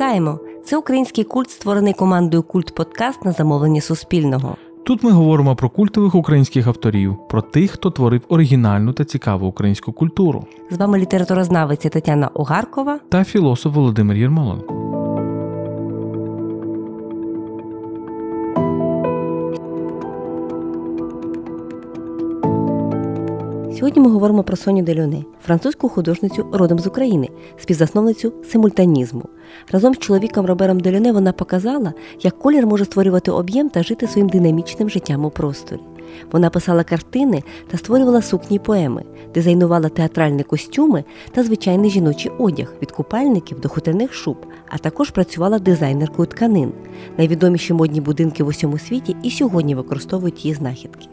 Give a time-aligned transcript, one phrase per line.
[0.00, 0.38] Вітаємо!
[0.64, 4.56] Це український культ, створений командою Культ Подкаст на замовлення Суспільного.
[4.84, 9.92] Тут ми говоримо про культових українських авторів, про тих, хто творив оригінальну та цікаву українську
[9.92, 10.44] культуру.
[10.70, 14.79] З вами літературознавиця Тетяна Огаркова та філософ Володимир Єрмоленко.
[23.80, 29.22] Сьогодні ми говоримо про Соню Делюне, французьку художницю родом з України, співзасновницю симультанізму.
[29.72, 34.28] Разом з чоловіком Робером Делюне вона показала, як колір може створювати об'єм та жити своїм
[34.28, 35.80] динамічним життям у просторі.
[36.32, 39.04] Вона писала картини та створювала сукні поеми,
[39.34, 44.36] дизайнувала театральні костюми та звичайний жіночий одяг від купальників до хутерних шуб,
[44.68, 46.72] а також працювала дизайнеркою тканин.
[47.18, 51.08] Найвідоміші модні будинки в усьому світі і сьогодні використовують її знахідки.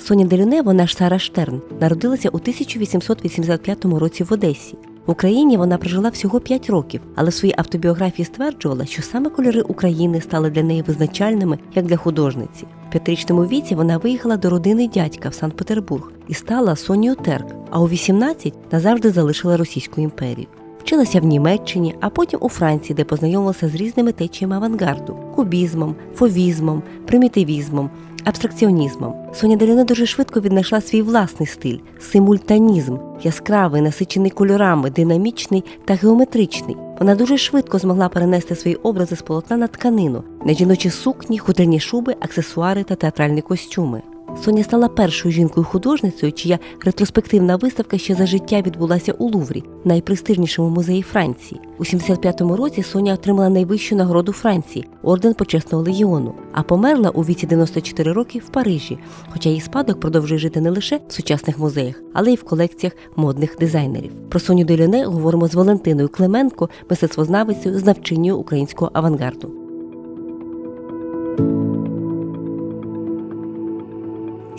[0.00, 4.74] Соня Делюне, вона ж Сара Штерн, народилася у 1885 році в Одесі.
[5.06, 9.60] В Україні вона прожила всього 5 років, але в своїй автобіографії стверджувала, що саме кольори
[9.60, 12.66] України стали для неї визначальними як для художниці.
[12.88, 17.80] В п'ятирічному віці вона виїхала до родини дядька в Санкт-Петербург і стала Сонією Терк, а
[17.80, 20.46] у 18 назавжди залишила Російську імперію.
[20.80, 26.82] Вчилася в Німеччині, а потім у Франції, де познайомилася з різними течіями авангарду кубізмом, фовізмом,
[27.06, 27.90] примітивізмом,
[28.24, 29.14] абстракціонізмом.
[29.34, 36.76] Соня Даліна дуже швидко віднайшла свій власний стиль симультанізм, яскравий, насичений кольорами, динамічний та геометричний.
[36.98, 41.80] Вона дуже швидко змогла перенести свої образи з полотна на тканину, на жіночі сукні, хутряні
[41.80, 44.02] шуби, аксесуари та театральні костюми.
[44.36, 51.02] Соня стала першою жінкою-художницею, чия ретроспективна виставка ще за життя відбулася у Луврі, найпрестижнішому музеї
[51.02, 51.60] Франції.
[51.78, 57.46] У 75-му році Соня отримала найвищу нагороду Франції орден почесного легіону, а померла у віці
[57.46, 58.98] 94 роки в Парижі.
[59.28, 63.56] Хоча її спадок продовжує жити не лише в сучасних музеях, але й в колекціях модних
[63.60, 64.12] дизайнерів.
[64.28, 69.59] Про Соню Деляне говоримо з Валентиною Клименко, мистецтвознавицею, знавчиною українського авангарду.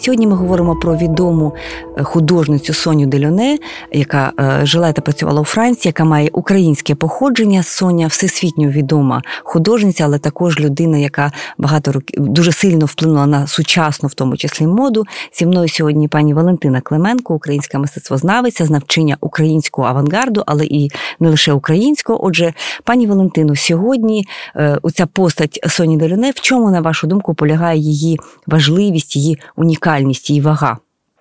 [0.01, 1.53] Сьогодні ми говоримо про відому
[1.97, 3.57] е, художницю Соню Дельоне,
[3.91, 7.63] яка е, жила та працювала у Франції, яка має українське походження.
[7.63, 14.09] Соня всесвітньо відома художниця, але також людина, яка багато років дуже сильно вплинула на сучасну,
[14.09, 15.05] в тому числі моду.
[15.33, 21.53] Зі мною сьогодні пані Валентина Клименко, українська мистецтвознавиця, знавчиня українського авангарду, але і не лише
[21.53, 22.25] українського.
[22.25, 22.53] Отже,
[22.83, 28.19] пані Валентину, сьогодні е, оця постать Соні Дельоне, в чому на вашу думку полягає її
[28.47, 29.90] важливість, її унікальність?
[29.91, 30.77] Унікальність її вага?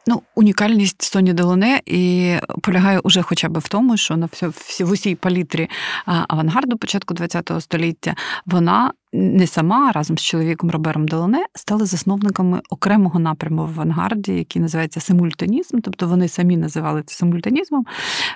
[0.06, 4.90] Ну, унікальність Соні Делоне і полягає уже хоча б в тому, що на всі, в
[4.90, 5.68] усій палітрі
[6.06, 8.14] авангарду початку ХХ століття
[8.46, 14.62] вона не сама разом з чоловіком Робером Делоне стали засновниками окремого напряму в авангарді, який
[14.62, 15.80] називається симультанізм.
[15.80, 17.86] Тобто вони самі називали це симультанізмом,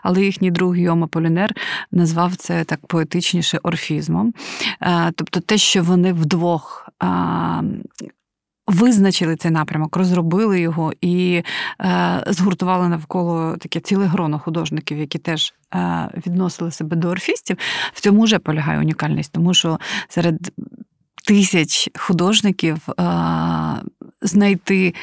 [0.02, 1.54] але їхній друг Йома Полінер
[1.92, 4.34] назвав це так поетичніше орфізмом.
[5.14, 6.88] Тобто те, що вони вдвох
[8.66, 11.42] Визначили цей напрямок, розробили його і
[11.80, 17.56] е, згуртували навколо таке ціле гроно художників, які теж е, відносили себе до орфістів.
[17.92, 20.52] В цьому вже полягає унікальність, тому що серед
[21.24, 23.04] тисяч художників е,
[24.22, 24.94] знайти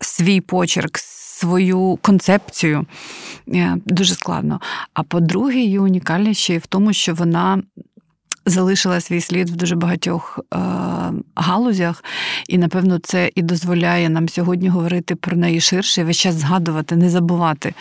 [0.00, 2.86] свій почерк, свою концепцію
[3.48, 4.60] е, дуже складно.
[4.94, 7.62] А по-друге, її унікальність ще й в тому, що вона
[8.46, 10.58] залишила свій слід в дуже багатьох е,
[11.34, 12.04] галузях,
[12.48, 17.10] і напевно це і дозволяє нам сьогодні говорити про неї ширше, весь час згадувати, не
[17.10, 17.74] забувати.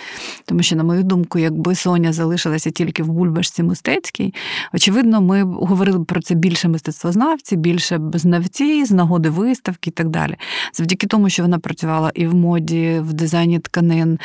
[0.45, 4.33] Тому що, на мою думку, якби Соня залишилася тільки в бульбашці мистецькій,
[4.73, 10.35] очевидно, ми говорили про це більше мистецтвознавці, більше знавці, з нагоди виставки і так далі.
[10.73, 14.19] Завдяки тому, що вона працювала і в моді, в дизайні тканин,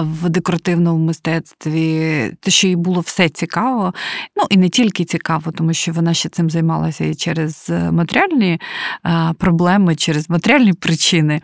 [0.00, 3.94] в декоративному мистецтві, те, що їй було все цікаво,
[4.36, 7.90] ну і не тільки цікаво, тому що що вона ще цим займалася і через е,
[7.90, 8.60] матеріальні
[9.06, 11.40] е, проблеми, через матеріальні причини.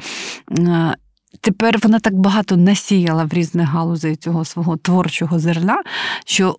[1.41, 5.83] Тепер вона так багато насіяла в різних галузей цього свого творчого зерна,
[6.25, 6.57] що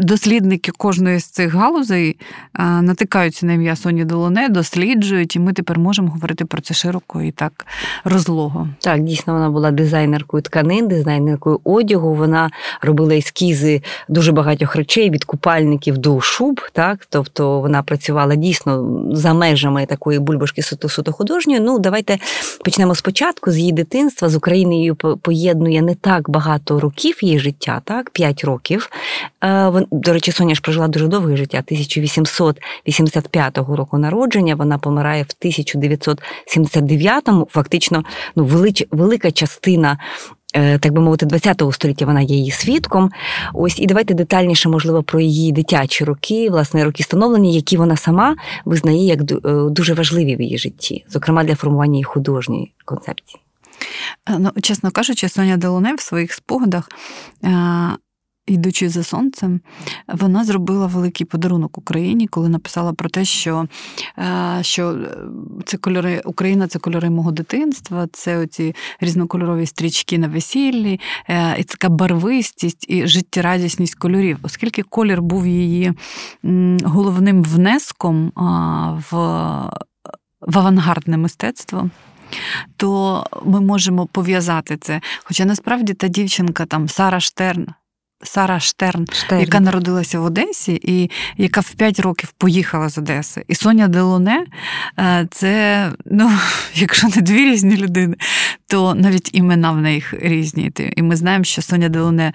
[0.00, 2.16] дослідники кожної з цих галузей
[2.58, 7.30] натикаються на ім'я Соні Долоне, досліджують, і ми тепер можемо говорити про це широко і
[7.30, 7.66] так
[8.04, 8.68] розлого.
[8.78, 12.14] Так, дійсно, вона була дизайнеркою тканин, дизайнеркою одягу.
[12.14, 12.50] Вона
[12.82, 16.60] робила ескізи дуже багатьох речей від купальників до шуб.
[16.72, 21.60] Так, тобто вона працювала дійсно за межами такої бульбашки суто художньої.
[21.60, 22.18] Ну, давайте
[22.64, 24.11] почнемо спочатку з її дитинства.
[24.20, 28.90] З Україною поєднує не так багато років її життя, так, 5 років.
[29.44, 31.58] Е, до речі, Соня ж прожила дуже довге життя.
[31.58, 34.54] 1885 року народження.
[34.54, 37.48] Вона помирає в 1979-му.
[37.50, 38.04] Фактично,
[38.36, 39.98] ну велич, велика частина
[40.54, 43.10] е, так би мовити, 20-го століття вона є її свідком.
[43.54, 48.36] Ось і давайте детальніше, можливо, про її дитячі роки, власне, роки становлення, які вона сама
[48.64, 49.22] визнає як
[49.72, 53.41] дуже важливі в її житті, зокрема для формування її художньої концепції.
[54.38, 56.88] Ну, чесно кажучи, Соня Делоне в своїх спогадах
[58.46, 59.60] Йдучи за сонцем,
[60.08, 63.66] вона зробила великий подарунок Україні, коли написала про те, що
[64.18, 65.16] е, що е,
[65.64, 71.64] це кольори Україна це кольори мого дитинства, це оці різнокольорові стрічки на весіллі, е, і
[71.64, 75.92] така барвистість і життєрадісність кольорів, оскільки колір був її
[76.84, 78.32] головним внеском
[79.10, 79.16] в,
[80.40, 81.90] в авангардне мистецтво.
[82.76, 85.00] То ми можемо пов'язати це.
[85.24, 87.66] Хоча насправді та дівчинка там Сара Штерн,
[88.22, 93.44] Сара Штерн, Штерн, яка народилася в Одесі, і яка в 5 років поїхала з Одеси.
[93.48, 94.44] І Соня Делоне
[95.30, 96.32] це, ну,
[96.74, 98.16] якщо не дві різні людини,
[98.66, 100.72] то навіть імена в них різні.
[100.96, 102.32] І ми знаємо, що Соня Делоне.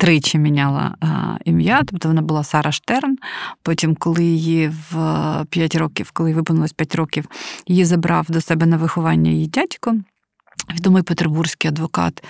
[0.00, 1.06] Тричі міняла а,
[1.44, 3.16] ім'я, тобто вона була Сара Штерн.
[3.62, 4.94] Потім, коли її в
[5.50, 7.24] 5 років, коли виповнилось 5 років,
[7.66, 9.96] її забрав до себе на виховання її дядько
[10.74, 12.24] відомий петербурзький адвокат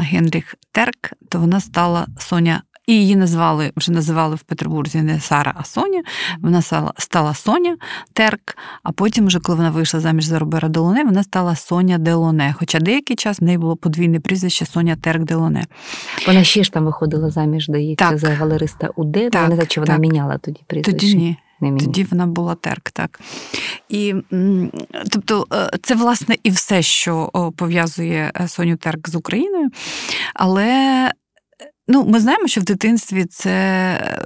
[0.00, 2.62] Генріх Терк, то вона стала Соня.
[2.90, 6.02] І її назвали, вже називали в Петербурзі не Сара, а Соня.
[6.40, 6.62] Вона
[6.98, 7.76] стала Соня
[8.12, 12.54] Терк, а потім, вже, коли вона вийшла заміж за Робера Делоне, вона стала Соня Делоне.
[12.58, 15.64] Хоча деякий час в неї було подвійне прізвище Соня Терк Делоне.
[16.26, 19.12] Вона ще ж там виходила заміж, здається, за галериста УД.
[19.12, 20.00] Так, не знаю, чи вона так.
[20.00, 20.92] міняла тоді прізвище.
[20.92, 21.36] Тоді ні.
[21.60, 23.20] Тоді вона була терк, так.
[23.88, 24.14] І
[25.10, 29.68] тобто, е, це власне і все, що пов'язує е, Соню Терк з Україною.
[30.34, 31.10] Але
[31.90, 34.20] ну, ми знаємо, що в дитинстві це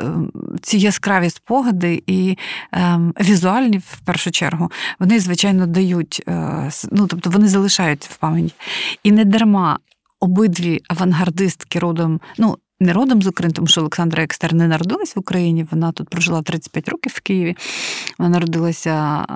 [0.63, 2.39] ці яскраві спогади і
[2.75, 8.55] е, візуальні, в першу чергу, вони, звичайно, дають, е, ну, тобто вони залишаються в пам'яті.
[9.03, 9.79] І не дарма.
[10.21, 15.19] Обидві авангардистки родом, ну не родом з України, тому що Олександра Екстер не народилась в
[15.19, 15.67] Україні.
[15.71, 17.57] Вона тут прожила 35 років в Києві.
[18.19, 19.27] Вона народилася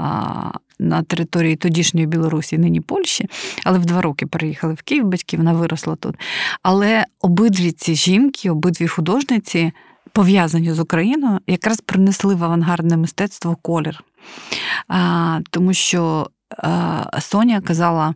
[0.79, 3.29] на території тодішньої Білорусі, нині Польщі,
[3.65, 6.15] але в два роки переїхали в Київ, батьки вона виросла тут.
[6.63, 9.73] Але обидві ці жінки, обидві художниці.
[10.13, 14.05] Пов'язані з Україною, якраз принесли в авангардне мистецтво колір.
[14.89, 18.15] А, Тому що а, Соня казала,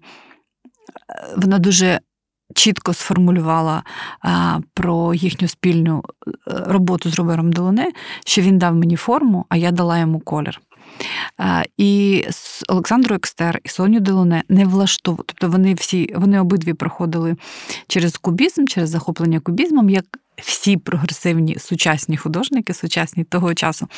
[1.36, 2.00] вона дуже
[2.54, 3.82] чітко сформулювала
[4.74, 7.92] про їхню спільну е, роботу з Робером Делоне,
[8.26, 10.60] що він дав мені форму, а я дала йому колір.
[11.76, 15.24] І з Олександрою Екстер і Соню Делоне не влаштовували.
[15.26, 17.36] Тобто вони всі, вони обидві проходили
[17.86, 20.04] через кубізм, через захоплення кубізмом, як
[20.36, 23.88] всі прогресивні сучасні художники, сучасні того часу.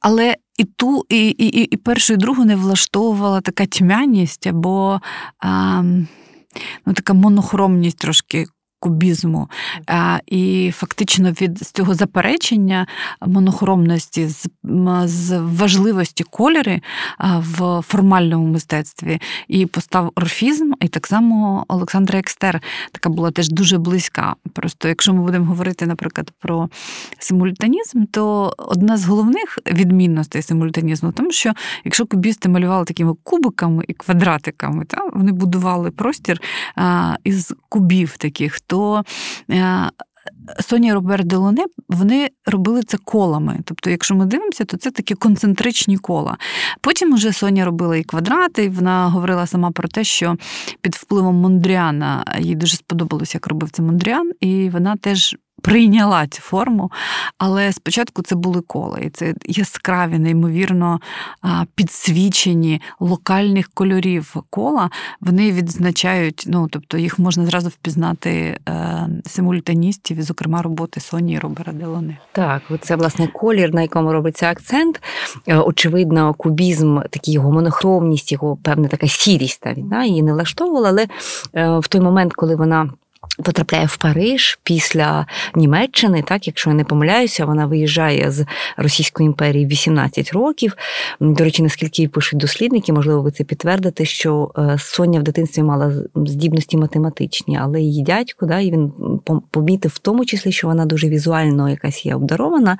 [0.00, 5.00] Але і ту, і, і, і першу, і другу не влаштовувала така тьмяність або.
[5.38, 5.82] А,
[6.86, 8.46] ну, така монохромність трошки
[8.84, 9.48] кубізму.
[10.26, 12.86] І фактично від цього заперечення
[13.26, 14.28] монохромності,
[15.04, 16.80] з, важливості кольори
[17.36, 22.60] в формальному мистецтві і постав орфізм, і так само Олександра Екстер
[22.92, 24.34] така була теж дуже близька.
[24.52, 26.68] Просто якщо ми будемо говорити, наприклад, про
[27.18, 31.52] симультанізм, то одна з головних відмінностей симультанізму, тому що
[31.84, 36.40] якщо кубісти малювали такими кубиками і квадратиками, та, вони будували простір
[37.24, 39.04] із кубів таких то
[39.50, 39.90] е,
[40.60, 43.60] Соня і Роберт Делоне вони робили це колами.
[43.64, 46.36] Тобто, якщо ми дивимося, то це такі концентричні кола.
[46.80, 50.36] Потім уже Соня робила і квадрати, і вона говорила сама про те, що
[50.80, 56.42] під впливом Мондріана їй дуже сподобалось, як робив це Мондріан, і вона теж прийняла цю
[56.42, 56.90] форму,
[57.38, 61.00] але спочатку це були кола, і це яскраві, неймовірно
[61.74, 64.90] підсвічені локальних кольорів кола.
[65.20, 71.72] Вони відзначають, ну тобто їх можна зразу впізнати е, симультаністів, зокрема роботи Соні і Робера
[71.72, 72.18] Делоне.
[72.32, 75.02] Так, це власне колір, на якому робиться акцент.
[75.46, 80.88] Е, очевидно, кубізм, такий його монохромність, його певна така сірість та війна її не влаштовувала,
[80.88, 81.06] але
[81.54, 82.90] е, в той момент, коли вона.
[83.42, 89.66] Потрапляє в Париж після Німеччини, так якщо я не помиляюся, вона виїжджає з Російської імперії
[89.66, 90.76] 18 років.
[91.20, 95.92] До речі, наскільки пишуть дослідники, можливо, ви це підтвердите, що е, Соня в дитинстві мала
[96.14, 98.92] здібності математичні, але її дядько, да, і він
[99.50, 102.78] помітив в тому числі, що вона дуже візуально якась є обдарована.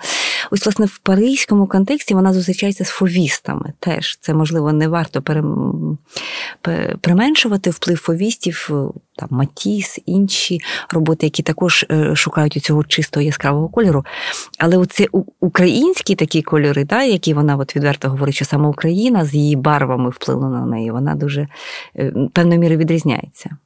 [0.51, 3.73] Ось, власне, в паризькому контексті вона зустрічається з фовістами.
[3.81, 5.23] Теж це можливо не варто
[7.01, 8.71] применшувати вплив фовістів,
[9.17, 14.05] там Матіс, інші роботи, які також шукають шукають цього чистого яскравого кольору.
[14.59, 15.07] Але оце
[15.41, 20.11] українські такі кольори, та, які вона от відверто говорить, що саме Україна з її барвами
[20.11, 21.49] вплинула на неї, вона дуже
[21.97, 23.57] е, певною мірою відрізняється.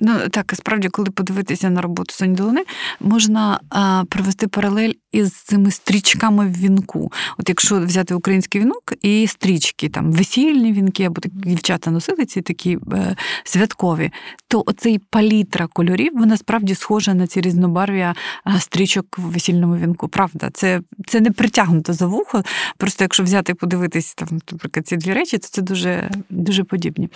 [0.00, 2.64] Ну так, справді, коли подивитися на роботу Соні Долони,
[3.00, 7.12] можна а, провести паралель із цими стрічками в вінку.
[7.38, 12.42] От якщо взяти український вінок і стрічки, там весільні вінки, або такі дівчата носили ці
[12.42, 14.10] такі е, святкові,
[14.48, 18.14] то оцей палітра кольорів вона справді схожа на ці різнобарв'я
[18.58, 20.08] стрічок в весільному вінку.
[20.08, 22.42] Правда, це це не притягнуто за вухо.
[22.76, 27.08] Просто якщо взяти і подивитись там, наприклад, ці дві речі, то це дуже дуже подібні.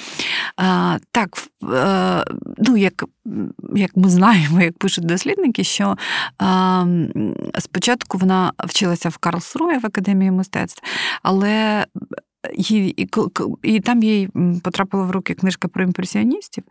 [0.56, 2.24] А, Так, е,
[2.70, 3.04] ну як
[3.74, 5.96] як ми знаємо, як пишуть дослідники, що
[7.58, 10.82] спочатку вона вчилася в Карлсрує в академії мистецтв,
[11.22, 11.86] але
[12.54, 13.08] і, і,
[13.62, 14.28] і там їй
[14.64, 16.64] потрапила в руки книжка про імпресіоністів.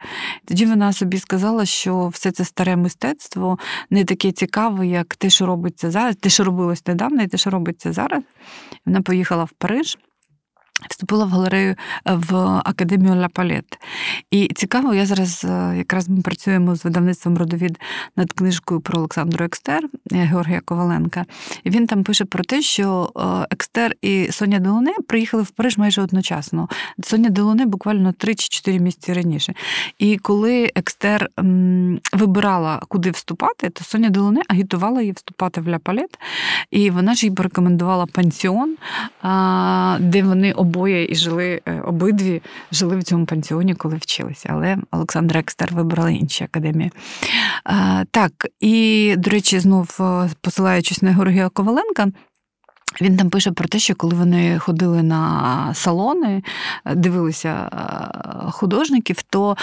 [0.46, 5.46] Тоді вона собі сказала, що все це старе мистецтво не таке цікаве, як те, що
[5.46, 8.24] робиться зараз, те, що робилось недавно, і те, що робиться зараз.
[8.86, 9.98] Вона поїхала в Париж.
[10.88, 13.80] Вступила в галерею е, в академію Ла Палет.
[14.32, 17.80] І цікаво, я зараз е, якраз ми працюємо з видавництвом родовід
[18.16, 21.26] над книжкою про Олександру Екстер е, Георгія Коваленка.
[21.64, 23.12] І він там пише про те, що
[23.52, 26.70] Екстер і Соня Делоне приїхали в Париж майже одночасно.
[27.04, 29.54] Соня Делоне буквально 3 чи 4 місяці раніше.
[29.98, 31.30] І коли Екстер
[32.14, 36.20] вибирала, куди вступати, то Соня Делоне агітувала її вступати в Ля Палет.
[36.72, 38.76] І вона ж їй порекомендувала пансіон,
[40.00, 44.50] де вони обоє і жили е, обидві жили в цьому пансіоні, коли вчилися.
[44.54, 46.92] Але Олександра Екстер вибрала інші академії.
[47.64, 52.08] А, Так, і, до речі, знов е, посилаючись на Георгія Коваленка.
[53.02, 56.44] Він там пише про те, що коли вони ходили на салони,
[56.86, 57.70] е, дивилися
[58.52, 59.58] художників, то,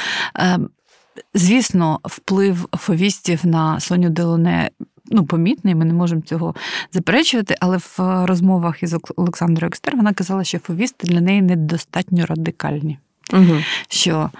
[1.35, 4.71] звісно, вплив фовістів на Соню Делоне
[5.11, 6.55] ну, помітний, ми не можемо цього
[6.93, 12.99] заперечувати, але в розмовах із Олександрою Екстер вона казала, що фовісти для неї недостатньо радикальні.
[13.33, 13.55] Угу.
[13.89, 14.31] Що,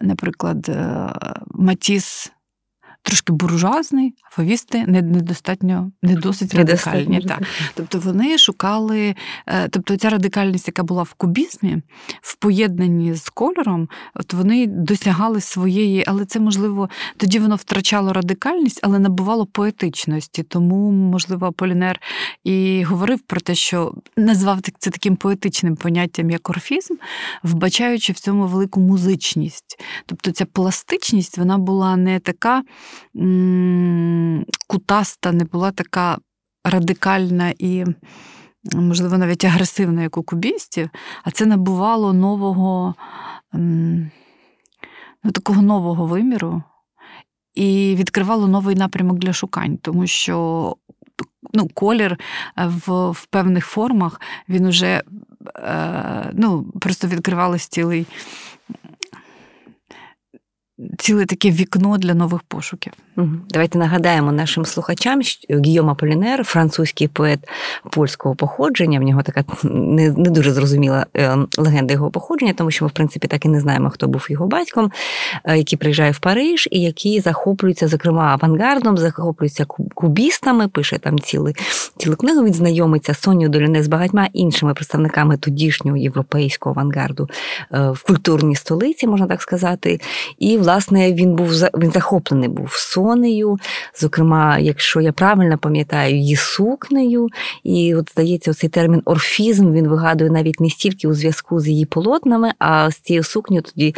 [0.00, 1.10] наприклад, е,
[1.54, 2.32] Матіс
[3.04, 7.20] трошки буржуазний, а фавісти недостатньо не досить радикальні.
[7.20, 7.42] Так.
[7.74, 9.14] Тобто вони шукали,
[9.46, 11.82] е, тобто ця радикальність, яка була в кубізмі,
[12.20, 18.80] в поєднанні з кольором, от вони досягали своєї, але це можливо, тоді воно втрачало радикальність,
[18.82, 20.42] але набувало поетичності.
[20.42, 22.00] Тому, можливо, Полінер
[22.44, 26.94] і говорив про те, що назвав це таким поетичним поняттям, як орфізм,
[27.42, 29.80] вбачаючи в цьому велику музичність.
[30.06, 32.62] Тобто ця пластичність вона була не така
[34.66, 36.18] кутаста, не була така
[36.64, 37.84] радикальна і,
[38.74, 40.90] можливо, навіть агресивна, як у кубістів,
[41.24, 42.94] а це набувало нового,
[43.52, 46.62] ну, такого нового виміру
[47.54, 50.76] і відкривало новий напрямок для шукань, тому що
[51.52, 52.18] ну, колір
[52.56, 55.02] в в певних формах він уже
[55.56, 58.06] е, ну, просто відкривалось цілий
[60.98, 62.92] ціле таке вікно для нових пошуків.
[63.50, 67.40] Давайте нагадаємо нашим слухачам, що Гійома Полінер, французький поет
[67.90, 68.98] польського походження.
[68.98, 72.92] В нього така не не дуже зрозуміла е, легенда його походження, тому що ми, в
[72.92, 74.90] принципі, так і не знаємо, хто був його батьком,
[75.44, 79.64] е, який приїжджає в Париж і який захоплюється, зокрема, авангардом, захоплюється
[79.94, 81.52] кубістами, пише там цілу,
[81.96, 82.44] цілу книгу.
[82.44, 87.28] Він знайомиться з Сонію Доліне з багатьма іншими представниками тодішнього європейського авангарду
[87.72, 90.00] е, в культурній столиці, можна так сказати.
[90.38, 93.58] І, власне, він був він захоплений був сонею,
[94.00, 97.28] зокрема, якщо я правильно пам'ятаю, її сукнею.
[97.64, 101.84] І от здається, цей термін орфізм він вигадує навіть не стільки у зв'язку з її
[101.84, 103.94] полотнами, а з цією сукнею тоді,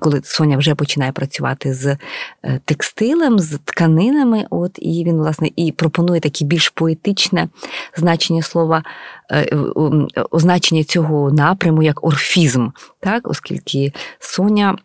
[0.00, 1.96] коли Соня вже починає працювати з
[2.42, 4.44] е, текстилем, з тканинами.
[4.50, 7.48] От і він, власне, і пропонує таке більш поетичне
[7.96, 8.82] значення слова.
[9.32, 9.56] Е,
[10.30, 12.68] означення цього напряму як орфізм,
[13.00, 14.76] так, оскільки Соня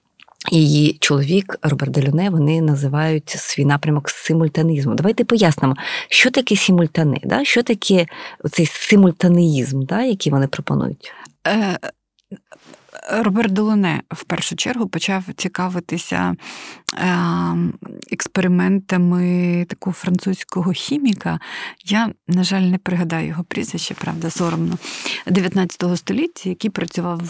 [0.52, 4.96] Її чоловік Роберт Делюне вони називають свій напрямок симультанізму.
[4.96, 5.76] Давайте пояснимо,
[6.10, 7.46] що таке симультани, да?
[7.46, 8.06] що таке
[8.52, 10.02] цей симультанеїзм, да?
[10.02, 11.14] який вони пропонують.
[11.48, 11.80] Е,
[13.10, 16.36] Роберт Долоне в першу чергу почав цікавитися
[18.12, 21.40] експериментами такого французького хіміка.
[21.86, 24.78] Я, на жаль, не пригадаю його прізвище, правда, соромно
[25.28, 27.22] 19 століття, який працював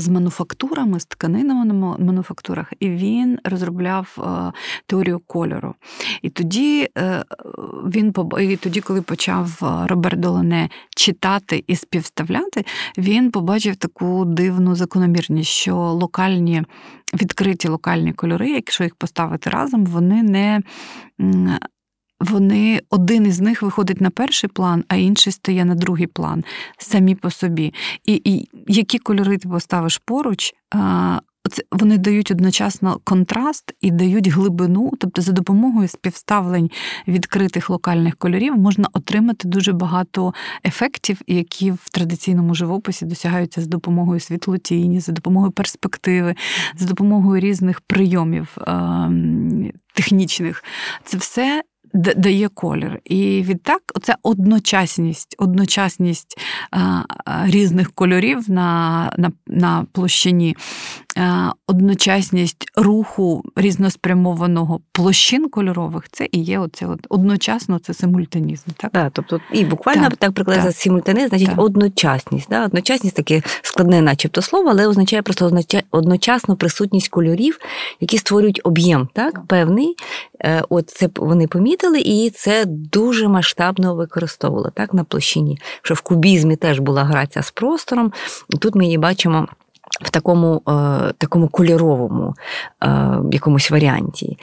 [0.00, 4.52] з мануфактурами, з тканинами на мануфактурах, і він розробляв е,
[4.86, 5.74] теорію кольору.
[6.22, 7.24] І тоді е,
[7.86, 12.64] він і тоді, коли почав Роберт Долоне читати і співставляти,
[12.98, 16.62] він побачив таку дивну закономірність, що локальні
[17.14, 20.60] відкриті локальні кольори, якщо їх поставити разом, вони не.
[22.20, 26.44] Вони один із них виходить на перший план, а інший стає на другий план
[26.78, 27.74] самі по собі.
[28.04, 30.54] І і які кольори ти поставиш поруч,
[31.50, 36.70] оце вони дають одночасно контраст і дають глибину, тобто за допомогою співставлень
[37.08, 44.20] відкритих локальних кольорів можна отримати дуже багато ефектів, які в традиційному живописі досягаються за допомогою
[44.20, 46.34] світлотіні, за допомогою перспективи,
[46.76, 50.64] за допомогою різних прийомів ем, технічних.
[51.04, 51.62] Це все
[51.94, 53.00] дає колір.
[53.04, 56.38] І відтак, оця одночасність, одночасність
[56.70, 57.02] а,
[57.46, 60.56] різних кольорів на, на, на площині,
[61.09, 61.09] а,
[61.66, 68.70] одночасність руху різноспрямованого площин кольорових, це і є оце от, одночасно це симультанізм.
[68.76, 71.60] Так, да, тобто і буквально так, так прикладається симультанізм, значить так.
[71.60, 72.50] одночасність.
[72.50, 72.64] Да?
[72.64, 77.58] Одночасність таке складне, начебто слово, але означає просто одночасно присутність кольорів,
[78.00, 79.96] які створюють об'єм, так, певний.
[80.44, 85.58] Е, от це вони помітили і це дуже масштабно використовували так на площині.
[85.82, 88.12] Що в кубізмі теж була грація з простором,
[88.48, 89.48] і тут ми її бачимо.
[90.02, 92.34] В такому е, такому кольоровому
[92.82, 94.38] е, якомусь варіанті.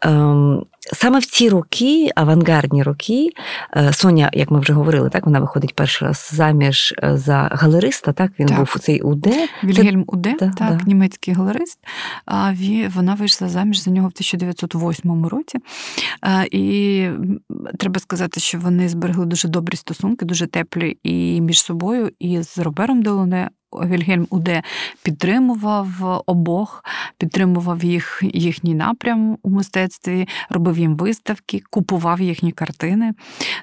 [0.00, 3.30] Ем, саме в ці роки, авангардні роки,
[3.76, 8.12] е, Соня, як ми вже говорили, так вона виходить перший раз заміж е, за галериста.
[8.12, 8.58] Так він так.
[8.58, 9.48] був цей Уде.
[9.64, 10.84] Вільгельм Уде, так, так да.
[10.86, 11.78] німецький галерист.
[12.26, 12.52] А
[12.94, 15.58] вона вийшла заміж за нього в 1908 році.
[16.50, 17.06] І
[17.78, 22.58] треба сказати, що вони зберегли дуже добрі стосунки, дуже теплі і між собою, і з
[22.58, 23.50] Робером Делоне.
[23.72, 24.62] Вільгельм Уде
[25.02, 26.84] підтримував обох,
[27.18, 33.12] підтримував їх їхній напрям у мистецтві, робив їм виставки, купував їхні картини,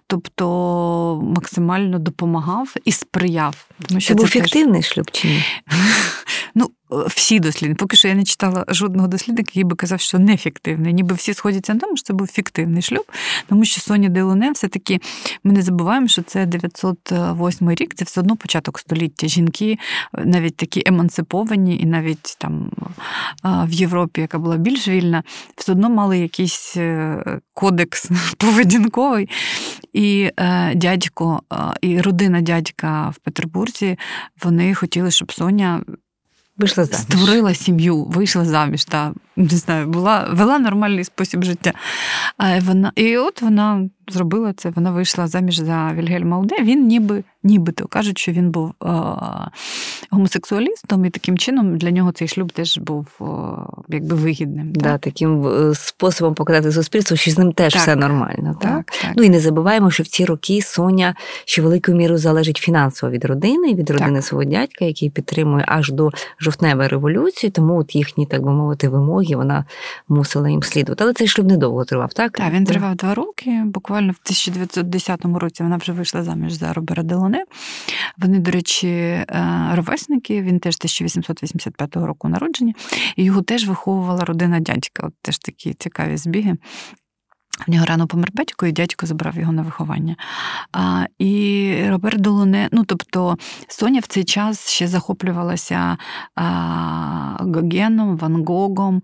[0.08, 3.68] тобто максимально допомагав і сприяв.
[3.88, 4.92] Тому що Це був фіктивний теж...
[4.92, 5.44] шлюб чи ні?
[6.58, 7.80] Ну, всі дослідники.
[7.80, 10.94] Поки що я не читала жодного дослідника, який би казав, що нефіктивний.
[10.94, 13.06] Ніби всі сходяться на тому, що це був фіктивний шлюб,
[13.50, 15.00] тому що Соня Делоне все-таки
[15.44, 19.28] ми не забуваємо, що це 908 рік, це все одно початок століття.
[19.28, 19.78] Жінки
[20.14, 22.72] навіть такі емансиповані, і навіть там
[23.44, 25.24] в Європі, яка була більш вільна,
[25.56, 29.30] все одно мали якийсь е, кодекс поведінковий.
[29.94, 31.42] І е, дядько,
[31.82, 33.98] і родина дядька в Петербурзі,
[34.44, 35.82] вони хотіли, щоб Соня.
[36.58, 37.02] Вийшла заміж.
[37.02, 41.74] Створила сім'ю, вийшла заміж, та не знаю, була вела нормальний спосіб життя.
[42.38, 46.56] А вона, І от вона зробила це, вона вийшла заміж за Вільгельма Уде.
[46.62, 48.88] Він ніби нібито кажуть, що він був е,
[50.12, 53.26] гомосексуалістом, і таким чином для нього цей шлюб теж був е,
[53.90, 54.72] якби вигідним.
[54.72, 54.98] Да.
[54.98, 57.82] Таким е, способом показати суспільству, що з ним теж так.
[57.82, 58.58] все нормально.
[58.62, 58.72] Так?
[58.72, 59.12] Так, так?
[59.16, 61.16] Ну і не забуваємо, що в ці роки Соня
[61.46, 66.12] ще великою мірою залежить фінансово від родини, від родини свого дядька, який підтримує аж до
[66.40, 69.66] жовтневої революції, тому от їхні, так би мовити, вимоги вона
[70.10, 71.04] мусила їм слідувати.
[71.04, 72.32] Але цей шлюб недовго тривав, так?
[72.32, 73.62] Так, він тривав два роки.
[73.66, 77.46] Буквально в 1910 році вона вже вийшла заміж за Робера Делоне вони.
[78.18, 79.26] Вони, до речі, е,
[79.74, 82.74] ровесники, він теж 1885 року народження,
[83.16, 85.08] і його теж виховувала родина дядька.
[85.08, 86.58] От теж такі цікаві збіги.
[87.68, 90.16] В нього рано помер батько, і дядько забрав його на виховання.
[90.72, 93.38] А, І Роберт Долоне, ну тобто
[93.68, 95.98] Соня в цей час ще захоплювалася
[96.36, 99.02] а, Гогеном, Ван Гогом.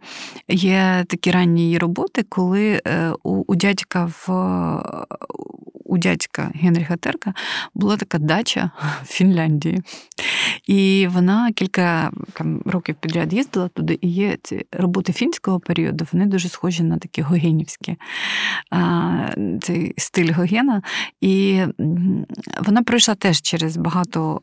[0.47, 4.27] Є такі ранні її роботи, коли е, у, у дядька в
[5.91, 7.33] у дядька Генріха Терка
[7.73, 8.71] була така дача
[9.03, 9.81] в Фінляндії.
[10.67, 16.25] І вона кілька там, років підряд їздила туди, і є ці роботи фінського періоду, вони
[16.25, 17.95] дуже схожі на такі гогенівські
[19.61, 20.81] цей стиль Гогена.
[21.21, 21.61] І
[22.59, 24.41] вона пройшла теж через багато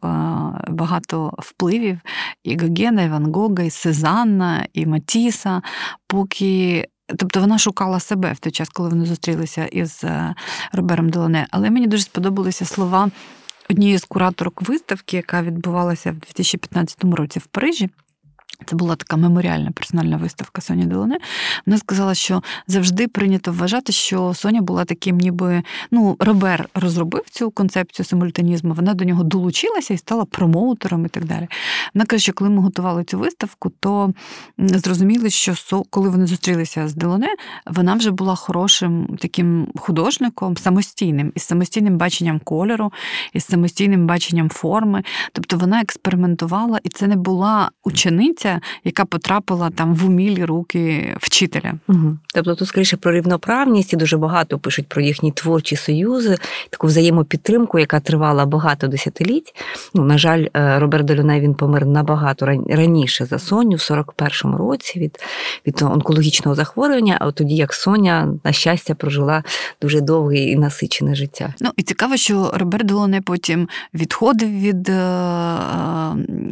[0.68, 1.98] багато впливів
[2.44, 5.62] і Гогена, і Ван Гога, і Сезанна, і Матіса,
[6.06, 10.34] поки Тобто вона шукала себе в той час, коли вони зустрілися із е,
[10.72, 11.46] Робером Делоне.
[11.50, 13.10] Але мені дуже сподобалися слова
[13.70, 17.90] однієї з кураторок виставки, яка відбувалася в 2015 році в Парижі.
[18.66, 21.18] Це була така меморіальна персональна виставка Соні Делоне.
[21.66, 27.50] Вона сказала, що завжди прийнято вважати, що Соня була таким, ніби ну, Робер розробив цю
[27.50, 31.48] концепцію симультанізму, вона до нього долучилася і стала промоутером і так далі.
[31.94, 34.12] Вона каже, що коли ми готували цю виставку, то
[34.58, 37.28] зрозуміли, що коли вони зустрілися з Делоне,
[37.66, 42.92] вона вже була хорошим таким художником, самостійним, із самостійним баченням кольору,
[43.32, 45.02] із самостійним баченням форми.
[45.32, 51.14] Тобто вона експериментувала, і це не була учениця учениця, яка потрапила там в умілі руки
[51.20, 51.74] вчителя.
[51.88, 52.18] Угу.
[52.34, 56.36] Тобто тут скоріше про рівноправність і дуже багато пишуть про їхні творчі союзи,
[56.70, 59.54] таку взаємопідтримку, яка тривала багато десятиліть.
[59.94, 64.98] Ну, на жаль, е, Роберт Долюне він помер набагато раніше за Соню, в 41-му році
[64.98, 65.18] від
[65.66, 67.16] від онкологічного захворювання.
[67.20, 69.42] А тоді як Соня, на щастя, прожила
[69.82, 71.54] дуже довге і насичене життя.
[71.60, 75.18] Ну і цікаво, що Роберт Долоне потім відходив від е,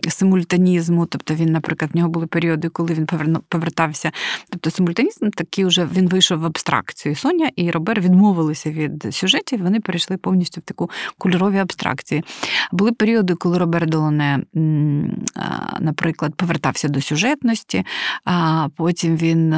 [0.09, 1.07] симультанізму.
[1.07, 3.07] Тобто він, наприклад, в нього були періоди, коли він
[3.49, 4.13] повертався.
[4.51, 7.15] Тобто симультанізм такий вже він вийшов в абстракцію.
[7.15, 12.25] Соня і Робер відмовилися від сюжетів, вони перейшли повністю в таку кольорові абстракції.
[12.73, 14.41] Були періоди, коли Робер Долоне,
[15.81, 17.85] наприклад, повертався до сюжетності,
[18.25, 19.51] а потім він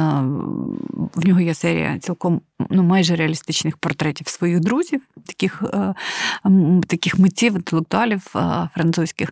[1.15, 5.93] в нього є серія цілком ну, майже реалістичних портретів своїх друзів, таких е,
[6.87, 9.29] таких митців, інтелектуалів е, французьких.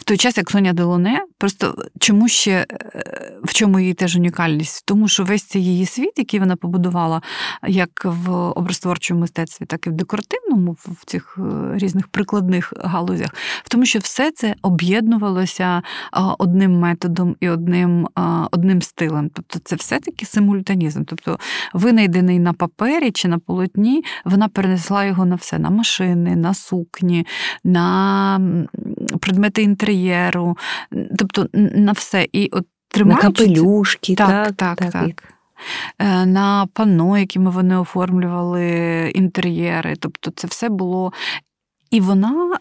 [0.00, 4.82] В той час, як Соня Делоне, просто чому ще е, в чому її теж унікальність?
[4.86, 7.22] Тому що весь цей її світ, який вона побудувала,
[7.68, 11.38] як в образотворчому мистецтві, так і в декоративному, в цих
[11.74, 15.82] різних прикладних галузях, в тому, що все це об'єднувалося
[16.38, 18.08] одним методом і одним
[18.50, 19.30] одним стилем.
[19.34, 21.04] Тобто це все-таки симультанізм.
[21.04, 21.38] Тобто
[21.74, 27.26] винайдений на папері чи на полотні, вона перенесла його на все: на машини, на сукні,
[27.64, 28.40] на
[29.18, 30.56] предмети інтер'єру,
[31.18, 32.28] тобто на все.
[32.32, 32.66] І от
[33.04, 34.92] На капелюшки, так, так, так.
[34.92, 35.34] так.
[35.98, 39.96] Е, на пано, якими вони оформлювали інтер'єри.
[40.00, 41.12] Тобто це все було
[41.90, 42.58] і вона е,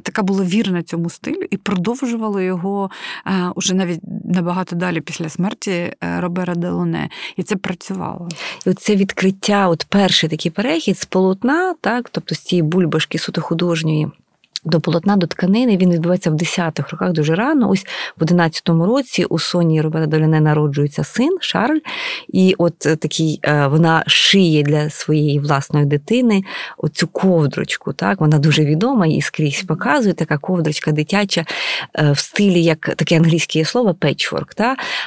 [0.00, 2.90] така була вірна цьому стилю і продовжувала його
[3.26, 7.08] е, уже навіть набагато далі після смерті Робера Делоне.
[7.36, 8.28] І це працювало.
[8.66, 13.40] І це відкриття, от перший такий перехід з полотна, так, тобто з цієї бульбашки суто
[13.40, 14.10] художньої.
[14.64, 17.70] До полотна, до тканини він відбувається в 10-х роках дуже рано.
[17.70, 17.86] Ось
[18.18, 21.78] в 11-му році у Соні Робера Доляне народжується син Шарль,
[22.28, 26.42] і от е, такий е, вона шиє для своєї власної дитини
[26.78, 27.92] оцю ковдрочку.
[27.92, 31.44] Так, вона дуже відома і скрізь показує така ковдрочка дитяча
[31.98, 34.52] е, в стилі, як таке англійське слово печворк.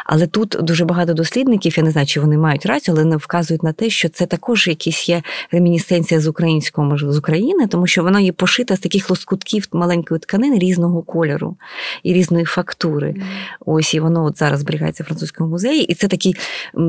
[0.05, 3.63] Але тут дуже багато дослідників, я не знаю, чи вони мають рацію, але вони вказують
[3.63, 8.03] на те, що це також якісь є ремінісценція з українського, можливо, з України, тому що
[8.03, 11.57] вона є пошита з таких лоскутків лотків маленької тканини різного кольору
[12.03, 13.07] і різної фактури.
[13.07, 13.21] Mm.
[13.65, 15.83] Ось і воно от зараз зберігається в французькому музеї.
[15.83, 16.35] І це такий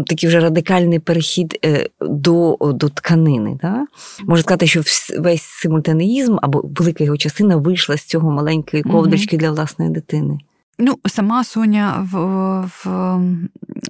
[0.06, 3.58] такий вже радикальний перехід е, до до тканини.
[3.62, 3.86] Да?
[4.24, 4.82] Можна сказати, що
[5.18, 9.40] весь симультанеїзм або велика його частина вийшла з цього маленької ковдочки mm-hmm.
[9.40, 10.38] для власної дитини.
[10.78, 12.16] Ну, сама Соня в
[12.60, 12.86] в,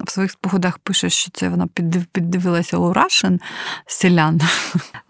[0.05, 1.69] в своїх спогадах пише, що це вона
[2.13, 3.41] піддивилася у Рашин
[3.87, 4.41] селян.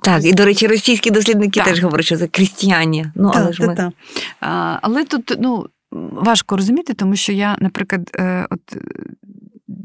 [0.01, 1.69] Так, і, до речі, російські дослідники так.
[1.69, 3.07] теж говорять, що це крістіані.
[3.15, 3.75] Ну, так, але ж ми...
[3.75, 3.93] так,
[4.41, 5.67] а, але тут ну,
[6.13, 8.77] важко розуміти, тому що я, наприклад, е, от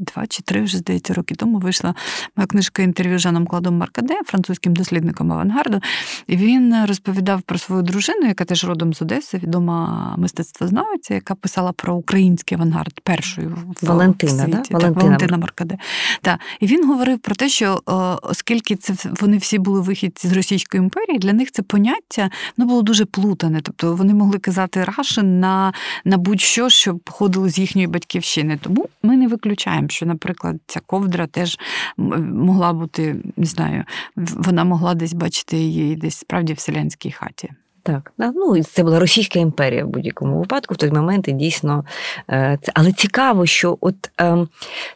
[0.02, 1.94] два чи три вже здається роки тому вийшла
[2.36, 5.80] моя книжка інтерв'ю з Жаном Кладом Маркаде, французьким дослідником авангарду.
[6.26, 11.72] І він розповідав про свою дружину, яка теж родом з Одеси, відома мистецтвознавиця, яка писала
[11.72, 14.50] про український авангард першою в Валентина, світі.
[14.50, 14.56] Да?
[14.58, 15.04] Так, Валентина.
[15.04, 15.78] Валентина Маркаде.
[16.22, 16.40] Так.
[16.60, 17.82] І він говорив про те, що
[18.22, 22.82] оскільки це вони всі були вихідці з Російської імперії, для них це поняття ну, було
[22.82, 23.60] дуже плутане.
[23.62, 25.72] Тобто вони могли казати Рашин на,
[26.04, 28.58] на будь-що, що походило з їхньої батьківщини.
[28.62, 31.58] Тому ми не виключаємо що, наприклад, ця ковдра теж
[31.96, 33.84] могла бути, не знаю,
[34.16, 37.50] вона могла десь бачити її десь справді в селянській хаті.
[37.84, 41.84] Так, ну це була Російська імперія в будь-якому випадку в той момент і дійсно
[42.30, 42.72] е, це.
[42.74, 44.46] Але цікаво, що от е,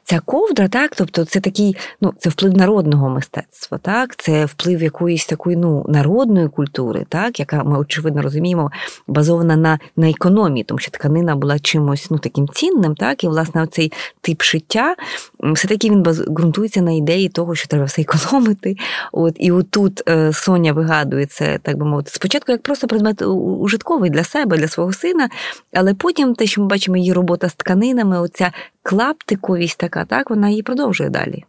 [0.05, 5.27] ця ковдра, так, тобто це такий, ну, це вплив народного мистецтва, так, це вплив якоїсь
[5.27, 8.70] такої ну, народної культури, так, яка ми очевидно розуміємо,
[9.07, 13.66] базована на на економії, тому що тканина була чимось ну, таким цінним, так, і власне
[13.66, 14.94] цей тип шиття,
[15.40, 18.77] все-таки він баз, ґрунтується на ідеї того, що треба все економити.
[19.12, 23.22] От, І отут е, Соня вигадує це, так би мовити, спочатку як просто просто предмет
[23.22, 25.28] ужитковий для себе, для свого сина.
[25.72, 30.48] Але потім те, що ми бачимо, її робота з тканинами, оця клаптиковість така, так, вона
[30.48, 31.44] її продовжує далі.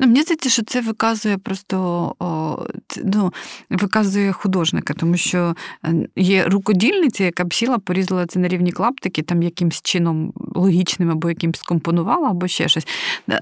[0.00, 1.78] Ну, Мені здається, що це виказує просто
[2.18, 2.56] о,
[3.04, 3.32] ну,
[3.70, 9.22] виказує художника, тому що е, є рукодільниця, яка б сіла, порізала це на рівні клаптики,
[9.22, 12.86] там якимсь чином логічним або якимсь скомпонувала, або ще щось.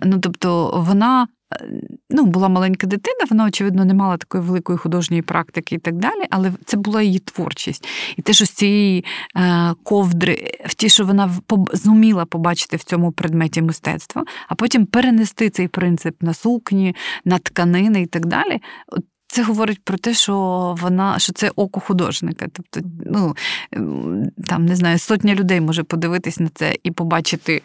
[0.02, 1.28] Ну, Тобто вона
[2.10, 6.26] ну, була маленька дитина, вона, очевидно, не мала такої великої художньої практики і так далі,
[6.30, 7.88] але це була її творчість.
[8.16, 9.04] І те, що з цієї
[9.36, 11.30] е, ковдри, в ті, що вона
[11.72, 18.02] зуміла побачити в цьому предметі мистецтва, а потім перенести цей принцип на сукні, на тканини
[18.02, 18.62] і так далі.
[19.28, 20.34] Це говорить про те, що
[20.80, 22.46] вона що це око художника.
[22.52, 23.36] Тобто, ну
[24.46, 27.62] там не знаю, сотня людей може подивитись на це і побачити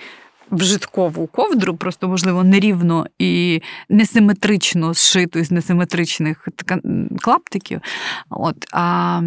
[0.52, 6.48] вжиткову ковдру, просто, можливо, нерівно і несиметрично зшиту із несиметричних
[7.22, 7.82] клаптиків.
[8.30, 9.22] От, А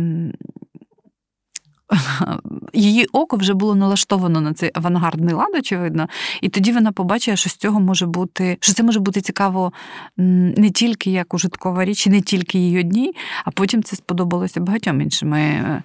[2.73, 6.09] її око вже було налаштовано на цей авангардний лад, очевидно,
[6.43, 9.73] і тоді вона побачила, що з цього може бути, що це може бути цікаво
[10.17, 13.13] не тільки як ужиткова річ, і не тільки її одній,
[13.45, 15.29] а потім це сподобалося багатьом іншим.
[15.29, 15.83] Ми, е,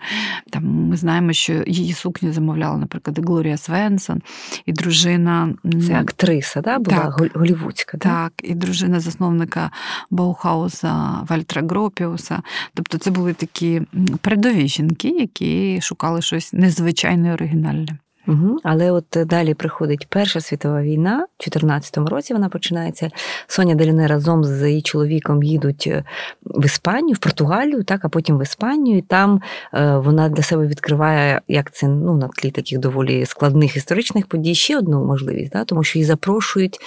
[0.50, 4.22] там, ми знаємо, що її сукню замовляла, наприклад, Глорія Свенсон,
[4.66, 5.54] і дружина.
[5.88, 6.80] Це актриса, да?
[6.80, 7.98] була так, голівудська.
[7.98, 9.72] Так, і дружина засновника
[10.12, 12.42] Баухауса Вальтра Гропіуса.
[12.74, 13.82] Тобто це були такі
[14.22, 17.98] передові жінки, які шукали щось незвичайне оригінальне.
[18.30, 18.58] Угу.
[18.64, 23.10] Але от далі приходить Перша світова війна, в 14-му році вона починається.
[23.48, 26.04] Соня Деліне разом з її чоловіком їдуть е,
[26.44, 28.98] в Іспанію, в Португалію, так, а потім в Іспанію.
[28.98, 29.42] І там
[29.74, 34.56] е, вона для себе відкриває, як це ну, на тлі таких доволі складних історичних подій,
[34.56, 36.80] ще одну можливість, так, тому що її запрошують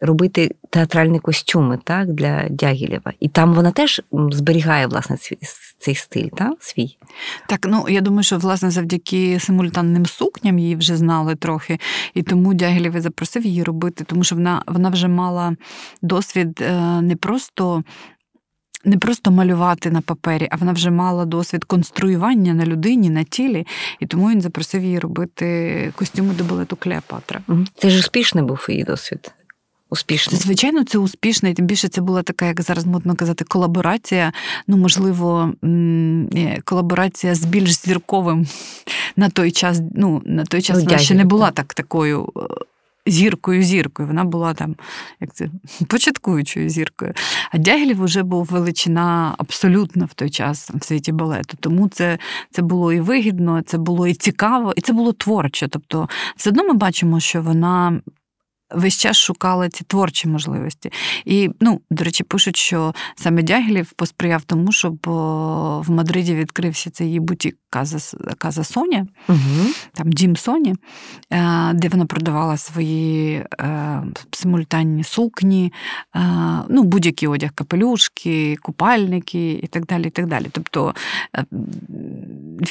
[0.00, 3.12] робити театральні костюми так, для Дягілєва.
[3.20, 5.16] І там вона теж зберігає власне
[5.78, 6.98] цей стиль, так, свій.
[7.48, 11.78] Так, ну я думаю, що власне завдяки симультанним сукням її вже знали трохи,
[12.14, 15.56] і тому Дягілєв запросив її робити, тому що вона, вона вже мала
[16.02, 17.84] досвід е, не просто.
[18.86, 23.66] Не просто малювати на папері, а вона вже мала досвід конструювання на людині, на тілі,
[24.00, 27.40] і тому він запросив її робити костюми до балету Клеопатра.
[27.76, 29.34] Це ж успішний був її досвід
[29.94, 30.40] успішний?
[30.40, 34.32] Звичайно, це успішно, і тим більше це була така, як зараз модно казати, колаборація.
[34.66, 35.52] Ну, можливо,
[36.64, 38.46] колаборація з більш зірковим
[39.16, 39.80] на той час.
[39.94, 42.32] Ну, на той час ну, вона ще не була так такою.
[42.36, 42.40] Е,
[43.06, 44.76] зіркою, зіркою, вона була там,
[45.20, 45.48] як це,
[45.88, 47.12] початкуючою зіркою.
[47.52, 51.56] А Дягілєв вже був величина абсолютно в той час в світі балету.
[51.60, 52.18] Тому це
[52.50, 55.68] це було і вигідно, це було і цікаво, і це було творче.
[55.68, 58.00] Тобто, все одно ми бачимо, що вона
[58.70, 60.92] весь час шукала ці творчі можливості.
[61.24, 64.98] І, ну, до речі, пишуть, що саме Дягілєв посприяв тому, щоб
[65.86, 69.66] в Мадриді відкрився цей її бутік Каза, Каза Соня, угу.
[69.92, 70.74] там Дім Соні,
[71.30, 75.72] е, де вона продавала свої е, симультанні сукні,
[76.16, 76.20] е,
[76.68, 80.06] ну, будь-який одяг, капелюшки, купальники і так далі.
[80.06, 80.46] і так далі.
[80.52, 80.94] Тобто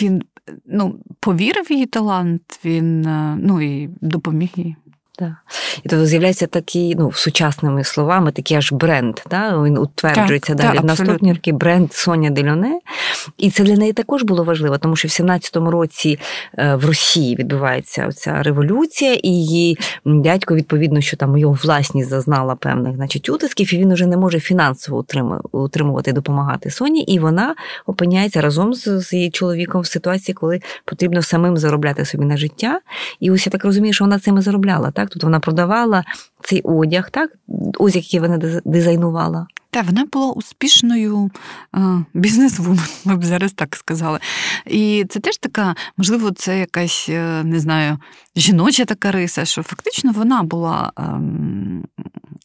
[0.01, 0.23] він
[0.65, 3.01] ну, повірив в її талант, він
[3.39, 4.75] ну, і допоміг їй.
[5.19, 5.35] Да.
[5.83, 9.19] І тобто з'являється такий, ну, сучасними словами, такий аж бренд.
[9.29, 9.63] Да?
[9.63, 10.75] Він утверджується так, далі.
[10.75, 12.79] Так, Наступні роки бренд Соня Дельоне.
[13.37, 16.19] І це для неї також було важливо, тому що в 17-му році
[16.57, 22.55] е, в Росії відбувається ця революція, і її дядько, відповідно, що там його власність зазнала
[22.55, 25.05] певних значить, утисків, і він вже не може фінансово
[25.51, 27.01] утримувати допомагати Соні.
[27.01, 32.25] І вона опиняється разом з, з її чоловіком в ситуації, коли потрібно самим заробляти собі
[32.25, 32.79] на життя.
[33.19, 34.91] І ось я так розумію, що вона цим і заробляла.
[34.91, 35.02] Так?
[35.09, 36.03] Тобто вона продавала
[36.43, 37.31] цей одяг, так?
[37.79, 39.47] ось який вона дизайнувала.
[39.73, 41.31] Так, вона була успішною
[42.13, 44.19] бізнес-вумен, ми б зараз так сказали.
[44.65, 47.97] І це теж така, можливо, це якась, е, не знаю,
[48.35, 51.83] жіноча така риса, що фактично вона була ем,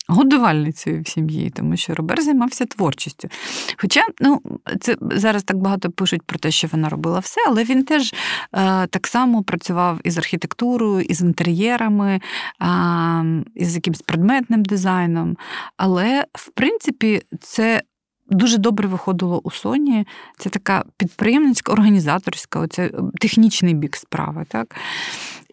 [0.09, 3.29] годувальницею в сім'ї, тому що Робер займався творчістю.
[3.77, 4.43] Хоча ну,
[4.81, 8.15] це зараз так багато пишуть про те, що вона робила все, але він теж
[8.53, 12.21] е, так само працював із архітектурою, із інтер'єрами,
[12.63, 15.37] е, із якимсь предметним дизайном.
[15.77, 17.83] Але, в принципі, це.
[18.31, 20.07] Дуже добре виходило у Соні.
[20.39, 22.91] Це така підприємницька, організаторська, оце
[23.21, 24.45] технічний бік справи.
[24.49, 24.75] Так?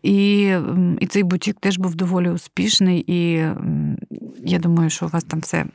[0.06, 0.58] І
[1.00, 3.46] і цей бутік теж був доволі успішний, і
[4.46, 5.66] я думаю, що у вас там все.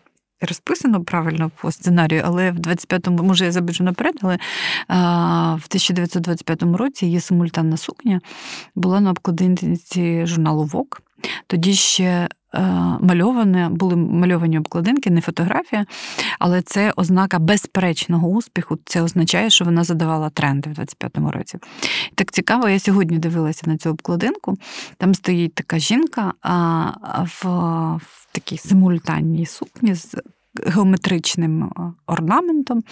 [0.48, 4.38] Розписано правильно по сценарію, але в 25-му, може, я забіжу наперед, але
[4.88, 8.20] а, в 1925 році її симультанна сукня
[8.74, 11.02] була на обкладинці журналу Вок.
[11.46, 12.60] Тоді ще Е,
[13.00, 15.86] мальоване, були мальовані обкладинки, не фотографія,
[16.38, 18.78] але це ознака безперечного успіху.
[18.84, 21.58] Це означає, що вона задавала тренди в 25-му році.
[22.14, 24.56] Так цікаво, я сьогодні дивилася на цю обкладинку.
[24.96, 26.32] Там стоїть така жінка
[27.42, 27.46] в,
[27.96, 30.14] в такій симультанній сукні з
[30.66, 32.82] геометричним е, орнаментом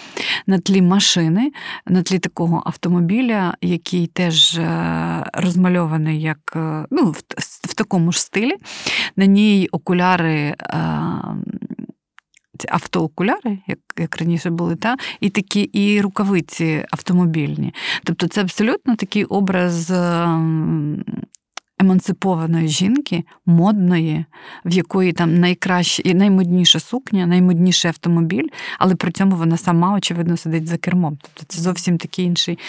[0.47, 1.51] на тлі машини,
[1.85, 6.57] на тлі такого автомобіля, який теж е, розмальований як
[6.91, 8.53] ну, в такому ж стилі.
[9.15, 10.55] На ній окуляри.
[12.69, 17.73] Автоокуляри, як як раніше були, та, і такі і рукавиці автомобільні.
[18.03, 19.91] Тобто це абсолютно такий образ
[21.79, 24.25] емансипованої жінки, модної,
[24.65, 28.47] в якої там найкраща і наймодніша сукня, наймодніший автомобіль,
[28.79, 31.17] але при цьому вона сама, очевидно, сидить за кермом.
[31.21, 32.59] Тобто це зовсім такий інший.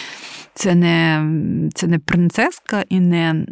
[0.53, 1.25] Це не
[1.73, 3.45] це не принцеска і не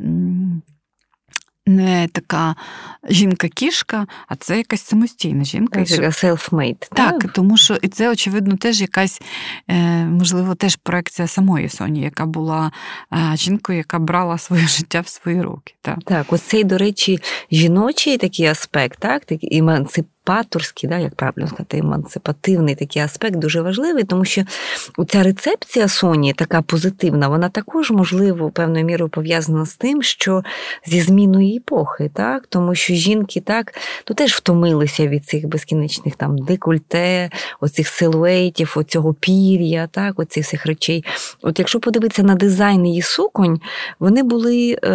[1.70, 2.56] не така
[3.10, 5.80] жінка-кішка, а це якась самостійна жінка.
[5.80, 6.88] Self-made.
[6.96, 9.22] Так, так, тому що і це, очевидно, теж якась,
[9.68, 12.72] е, можливо, теж проекція самої Соні, яка була
[13.14, 15.74] е, жінкою, яка брала своє життя в свої руки.
[15.82, 17.20] Так, так ось цей, до речі,
[17.52, 23.62] жіночий такий аспект, так, такий емансип емансипаторський, да, як правильно сказати, емансипативний такий аспект дуже
[23.62, 24.44] важливий, тому що
[25.08, 30.44] ця рецепція Соні, така позитивна, вона також, можливо, певною мірою пов'язана з тим, що
[30.86, 32.48] зі зміною епохи, так?
[32.50, 37.30] тому що жінки так то теж втомилися від цих безкінечних там декольте,
[37.62, 41.06] оцих силуетів, оцього пір'я, так, оцих всіх речей.
[41.42, 43.60] От якщо подивитися на дизайн її суконь,
[44.00, 44.90] вони були, е,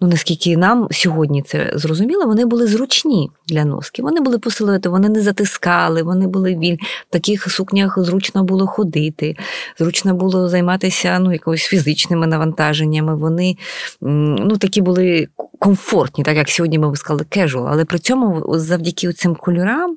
[0.00, 4.02] ну наскільки нам сьогодні це зрозуміло, вони були зручні для носки.
[4.02, 6.80] Вони були силуету, вони не затискали, вони були вільні.
[7.10, 9.36] В таких сукнях зручно було ходити,
[9.78, 13.16] зручно було займатися ну, якось фізичними навантаженнями.
[13.16, 13.56] Вони
[14.00, 17.68] ну, такі були комфортні, так як сьогодні ми б сказали, casual.
[17.68, 19.96] Але при цьому завдяки цим кольорам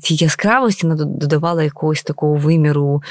[0.00, 3.02] цій яскравості додавала якогось такого виміру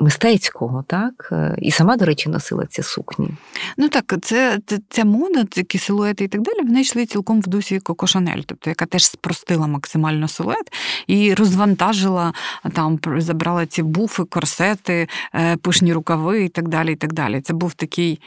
[0.00, 0.84] мистецького.
[0.86, 1.28] так?
[1.32, 3.30] Е, і сама, до речі, носила ці сукні.
[3.76, 7.46] Ну так, це, це ця мода, такі силуети і так далі, вони йшли цілком в
[7.46, 10.72] дусі Коко Шанель, тобто яка теж спростила максимально силует
[11.06, 12.32] і розвантажила,
[12.72, 16.92] там забрала ці буфи, корсети, е, пишні рукави і так далі.
[16.92, 17.40] і так далі.
[17.40, 18.20] Це був такий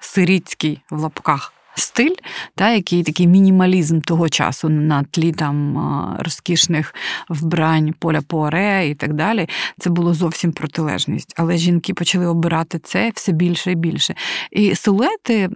[0.00, 2.14] сирітський в лапках стиль,
[2.54, 5.78] та, який такий мінімалізм того часу на тлі там
[6.18, 6.94] розкішних
[7.28, 9.48] вбрань поля Пуаре і так далі.
[9.78, 11.34] Це було зовсім протилежність.
[11.36, 14.14] Але жінки почали обирати це все більше і більше.
[14.50, 15.48] І силуети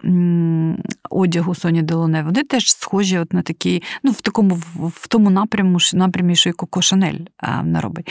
[1.10, 5.78] одягу Соні Делоне, вони теж схожі от на такі, ну, в такому в тому напряму
[5.94, 8.10] напрямі, що і Коко Шанель вона робить.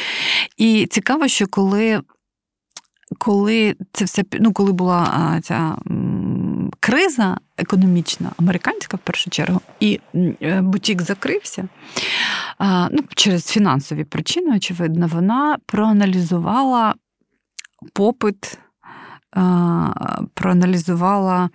[0.58, 2.02] І цікаво, що коли.
[3.18, 5.76] Коли це все ну, коли була ця
[6.80, 10.00] криза економічна, американська в першу чергу, і
[10.42, 11.68] е, бутік закрився.
[12.92, 16.96] Ну, через фінансові причини, очевидно, вона проаналізувала
[17.94, 18.60] попит,
[20.34, 21.50] проаналізувала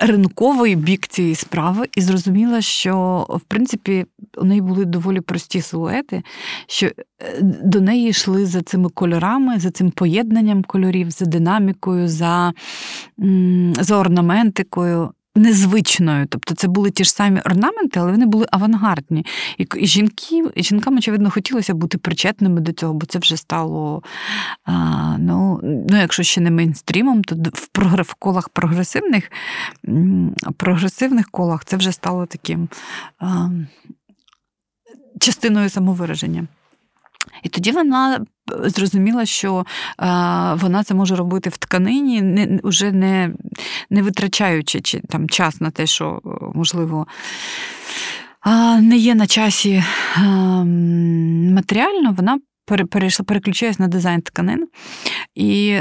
[0.00, 6.22] ринковий бік цієї справи і зрозуміла, що в принципі у неї були доволі прості силуети,
[6.66, 6.92] що е,
[7.42, 12.52] до неї йшли за цими кольорами, за цим поєднанням кольорів, за динамікою, за,
[13.80, 16.26] за орнаментикою незвичною.
[16.26, 19.26] Тобто це були ті ж самі орнаменти, але вони були авангардні.
[19.58, 24.02] І жінки, жінкам, очевидно, хотілося бути причетними до цього, бо це вже стало,
[25.18, 29.30] ну, ну якщо ще не мейнстрімом, то в, прогрев, в колах прогресивних
[30.56, 32.68] прогресивних колах це вже стало таким
[35.20, 36.46] частиною самовираження.
[37.42, 38.24] І тоді вона
[38.64, 39.66] зрозуміла, що
[40.54, 43.30] вона це може робити в тканині, не, вже не
[43.90, 46.20] не витрачаючи чи, там, час на те, що
[46.54, 47.06] можливо.
[48.80, 49.84] Не є на часі
[51.54, 52.38] матеріально, вона
[52.90, 54.68] перейшла, переключилась на дизайн тканин.
[55.34, 55.78] І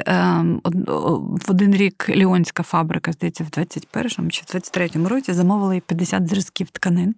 [0.65, 6.27] в один рік Ліонська фабрика, здається, в 21-му чи в 23-му році замовила їй 50
[6.27, 7.15] зразків тканин.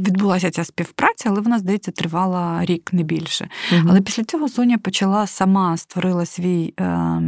[0.00, 3.48] Відбулася ця співпраця, але вона, здається, тривала рік не більше.
[3.72, 3.86] Угу.
[3.90, 7.20] Але після цього Соня почала сама створила свій е,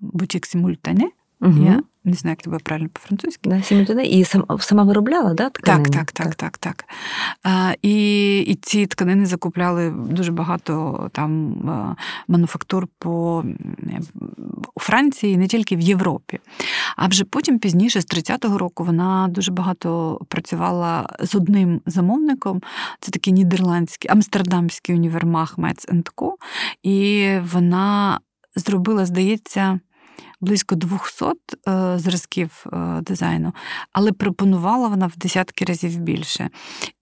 [0.00, 1.10] бутік Симультане.
[1.44, 1.64] Угу.
[1.64, 3.50] Я не знаю, як тебе правильно по-французьки.
[3.50, 4.04] Да, Сім'ютине.
[4.04, 5.84] І сам, сама виробляла, да, тканини?
[5.84, 6.84] Так, так, так, так, так.
[7.42, 11.56] А, І і ці тканини закупляли дуже багато там
[12.28, 13.44] мануфактур по
[14.74, 16.38] у Франції, не тільки в Європі.
[16.96, 22.62] А вже потім пізніше, з 30-го року, вона дуже багато працювала з одним замовником.
[23.00, 26.32] Це такий нідерландський, амстердамський універмаг Metz Co.
[26.82, 28.20] І вона
[28.56, 29.80] зробила, здається
[30.40, 31.24] близько 200
[31.68, 33.52] е, зразків е, дизайну,
[33.92, 36.50] але пропонувала вона в десятки разів більше.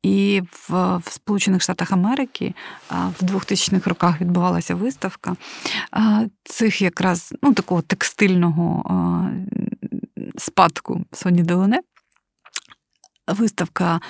[0.02, 2.54] І в, в Сполучених Штатах Америки
[2.90, 5.36] в 2000-х роках відбувалася виставка
[6.44, 8.84] цих якраз ну, такого текстильного
[10.36, 11.80] спадку Соні Делоне
[13.28, 14.00] виставка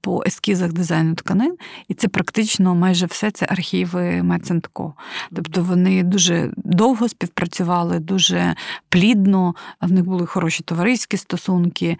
[0.00, 1.56] по ескізах дизайну тканин,
[1.88, 4.94] і це практично майже все це архіви Мецентко.
[5.36, 8.54] Тобто вони дуже довго співпрацювали, дуже
[8.88, 11.96] плідно, в них були хороші товариські стосунки.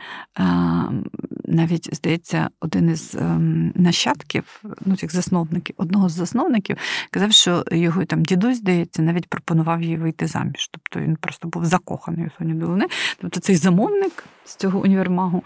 [1.45, 6.77] Навіть, здається, один із ем, нащадків, ну цих засновників, одного з засновників,
[7.11, 10.69] казав, що його там дідусь, здається, навіть пропонував їй вийти заміж.
[10.71, 12.87] Тобто він просто був закоханий у Соні Долуни.
[13.21, 15.43] Тобто цей замовник з цього універмагу.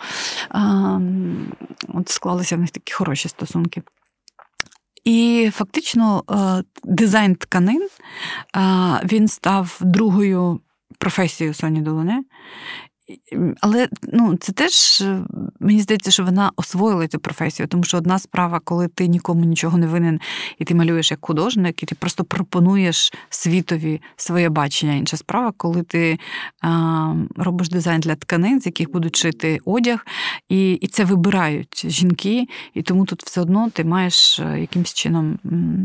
[1.95, 3.83] От склалися в них такі хороші стосунки.
[5.05, 7.89] І фактично е, дизайн тканин
[9.05, 10.61] він став другою
[10.99, 12.23] професією Соні Долоне.
[13.61, 15.05] Але ну, це теж
[15.61, 19.79] мені здається, що вона освоїла цю професію, тому що одна справа, коли ти нікому нічого
[19.79, 20.21] не винен,
[20.59, 24.95] і ти малюєш як художник, і ти просто пропонуєш світові своє бачення.
[24.95, 26.19] Інша справа, коли ти
[26.63, 30.07] а, робиш дизайн для тканин, з яких будуть шити одяг,
[30.49, 35.39] і і це вибирають жінки, і тому тут все одно ти маєш е, якимось чином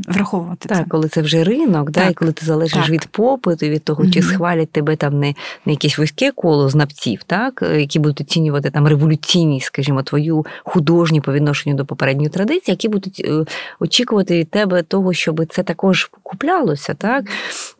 [0.07, 0.83] враховувати так, це.
[0.83, 1.93] коли це вже ринок, так.
[1.93, 2.89] Да, і коли ти залежиш так.
[2.89, 7.63] від попиту, від того, чи схвалять тебе там не, не якесь вузьке коло знавців, так,
[7.63, 12.87] е, які будуть оцінювати там революційність, скажімо, твою художню по відношенню до попередньої традиції, які
[12.89, 13.45] будуть е,
[13.79, 16.93] очікувати від тебе того, щоб це також куплялося.
[16.93, 17.25] так.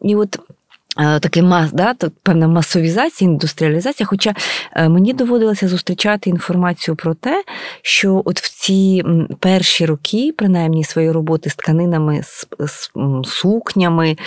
[0.02, 0.40] І от
[1.00, 4.08] Е, Такий мас, да, певна масовізація, індустріалізація.
[4.08, 4.34] Хоча
[4.76, 7.44] мені доводилося зустрічати інформацію про те,
[7.82, 9.04] що от в ці
[9.40, 12.92] перші роки, принаймні своєї роботи з тканинами, з, з
[13.26, 14.18] сукнями,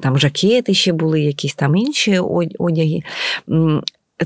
[0.00, 2.18] там жакети ще були, якісь там інші
[2.58, 3.02] одяги.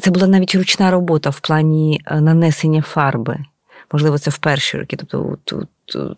[0.01, 3.39] Це була навіть ручна робота в плані нанесення фарби.
[3.93, 4.97] Можливо, це в перші роки.
[4.97, 5.39] Тобто,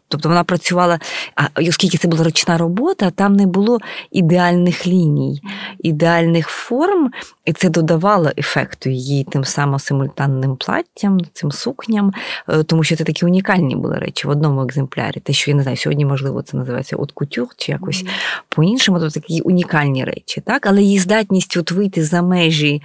[0.08, 0.98] тобто вона працювала,
[1.34, 3.78] а оскільки це була ручна робота, там не було
[4.10, 5.42] ідеальних ліній,
[5.78, 7.10] ідеальних форм,
[7.44, 12.12] і це додавало ефекту її тим самим симультанним платтям, цим сукням,
[12.48, 15.20] е, тому що це такі унікальні були речі в одному екземплярі.
[15.20, 18.42] Те, що я не знаю, сьогодні, можливо, це називається от кутюр чи якось mm-hmm.
[18.48, 20.40] по-іншому, тобто такі унікальні речі.
[20.40, 20.66] так?
[20.66, 22.82] Але її здатність от вийти за межі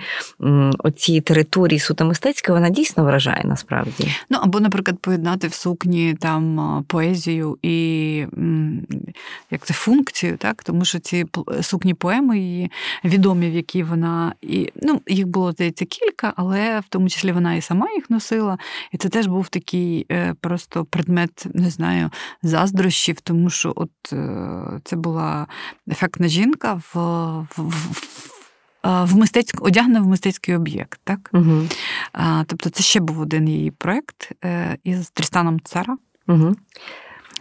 [0.80, 4.12] оцієї території суто мистецької, вона дійсно вражає насправді.
[4.30, 7.76] Ну або, наприклад, поєднати в сукні там поезію і
[9.52, 10.64] як це функцію, так?
[10.64, 11.26] тому що ці
[11.62, 12.72] сукні поеми її
[13.04, 17.56] відомі, в які вона і ну, їх було здається кілька, але в тому числі вона
[17.56, 18.58] і сама їх носила.
[18.92, 22.10] І це теж був такий е, просто предмет, не знаю,
[22.44, 24.50] заздрощів, тому що от е,
[24.84, 25.48] це була
[25.88, 27.00] ефектна жінка в.
[27.58, 28.34] в
[28.84, 31.30] в мистецьку одягнена в мистецький об'єкт, так?
[31.34, 31.68] Угу.
[32.48, 35.98] Тобто це ще був один її проєкт е, із Трістаном Цара.
[36.28, 36.56] Угу.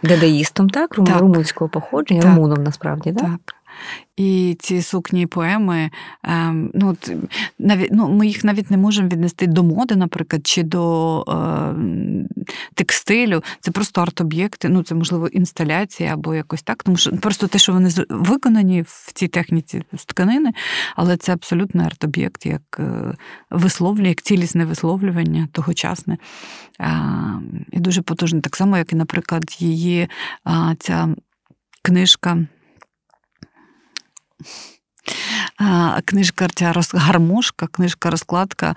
[0.03, 0.95] Дадаїстом, так?
[0.95, 1.19] так.
[1.19, 2.35] Румунського походження, так.
[2.35, 3.21] румуном насправді, так?
[3.21, 3.55] Так.
[4.17, 5.89] І ці сукні поеми,
[6.23, 6.97] ем, ну,
[7.59, 11.73] навіть, ну, ми їх навіть не можемо віднести до моди, наприклад, чи до е,
[12.73, 13.43] текстилю.
[13.59, 16.83] Це просто арт-об'єкти, ну, це, можливо, інсталяція або якось так.
[16.83, 20.51] Тому що просто те, що вони виконані в цій техніці з тканини,
[20.95, 23.15] але це абсолютно арт-об'єкт, як е,
[23.49, 26.17] висловлює, як цілісне висловлювання тогочасне.
[26.79, 27.01] Е,
[27.71, 28.41] і дуже потужне.
[28.41, 30.07] Так само, як і, наприклад, її
[30.79, 31.15] ця
[31.81, 32.45] книжка.
[36.05, 38.75] Книжка ця гармошка, книжка розкладка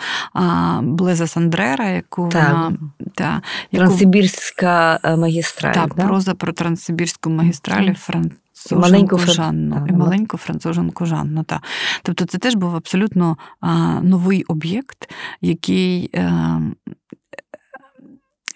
[0.82, 2.52] Блеза Сандрера, яку так.
[2.52, 2.72] вона
[3.14, 3.42] та,
[3.72, 5.72] яку, Транссибірська е, магістраль.
[5.72, 6.06] Так, да?
[6.06, 9.86] проза про Транссибірську магістраль француженку маленьку Жанну.
[9.88, 11.42] І маленьку француженку Жанну.
[11.42, 11.60] Та.
[12.02, 16.10] Тобто це теж був абсолютно а, новий об'єкт, який.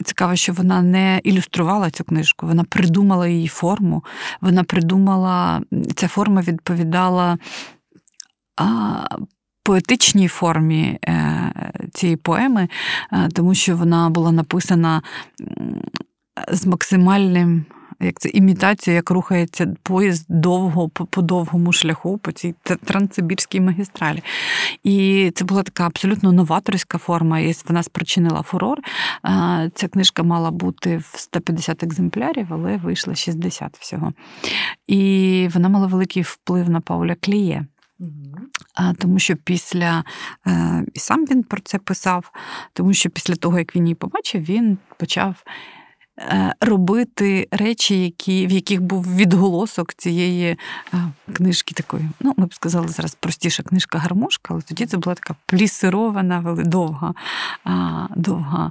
[0.00, 4.04] Е, Цікаво, що вона не ілюструвала цю книжку, вона придумала її форму.
[4.40, 5.62] Вона придумала,
[5.96, 7.38] ця форма відповідала
[8.56, 9.16] а,
[9.62, 11.52] поетичній формі е,
[11.92, 12.68] цієї поеми,
[13.12, 15.02] е, тому що вона була написана
[16.52, 17.64] з максимальним
[18.00, 24.22] як це імітація, як рухається поїзд довго по, по довгому шляху, по цій транссибірській магістралі.
[24.84, 28.78] І це була така абсолютно новаторська форма, і вона спричинила фурор.
[29.74, 34.12] Ця книжка мала бути в 150 екземплярів, але вийшла 60 всього.
[34.86, 37.66] І вона мала великий вплив на Пауля Кліє.
[38.98, 40.04] Тому що після
[40.46, 42.32] е, і сам він про це писав,
[42.72, 45.44] тому що після того, як він її побачив, він почав
[46.60, 50.56] робити речі, які, в яких був відголосок цієї е,
[51.32, 52.10] книжки такої.
[52.20, 57.14] Ну, ми б сказали зараз простіша книжка гармошка, але тоді це була така плісирована, довга
[58.16, 58.70] довга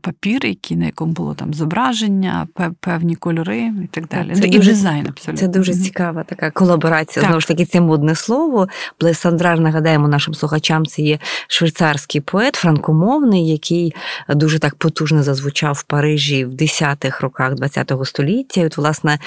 [0.00, 2.46] папір, який, на якому було там зображення,
[2.80, 4.34] певні кольори і так далі.
[4.34, 5.40] Це і дуже, дизайн абсолютно.
[5.40, 7.22] Це дуже цікава така колаборація.
[7.22, 7.30] Так.
[7.30, 8.68] Знову ж таки, це модне слово.
[9.00, 11.18] Блесандрар, нагадаємо нашим слухачам, це є
[11.48, 13.94] швейцарський поет, франкомовний, який
[14.28, 18.62] дуже так потужно зазвучав в Парижі в 10-х роках ХХ століття.
[18.66, 19.18] От, власне,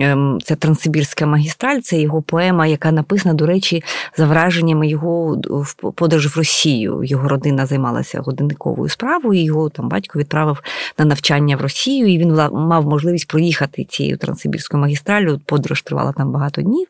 [0.00, 3.84] ем, це Транссибірська магістраль, це його поема, яка написана, до речі,
[4.16, 7.04] за враженнями його в подорож в Росію.
[7.04, 9.44] Його родина займалася годинниковою справою.
[9.44, 10.62] Його там батько відправив
[10.98, 15.40] на навчання в Росію, і він мав можливість проїхати цією транссибірською магістралю.
[15.44, 16.86] Подорож тривала там багато днів.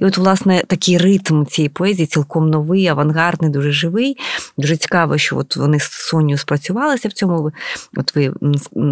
[0.00, 4.16] І от, власне, такий ритм цієї поезії цілком новий, авангардний, дуже живий.
[4.58, 7.52] Дуже цікаво, що от вони з Сонію спрацювалися в цьому.
[7.96, 8.32] От ви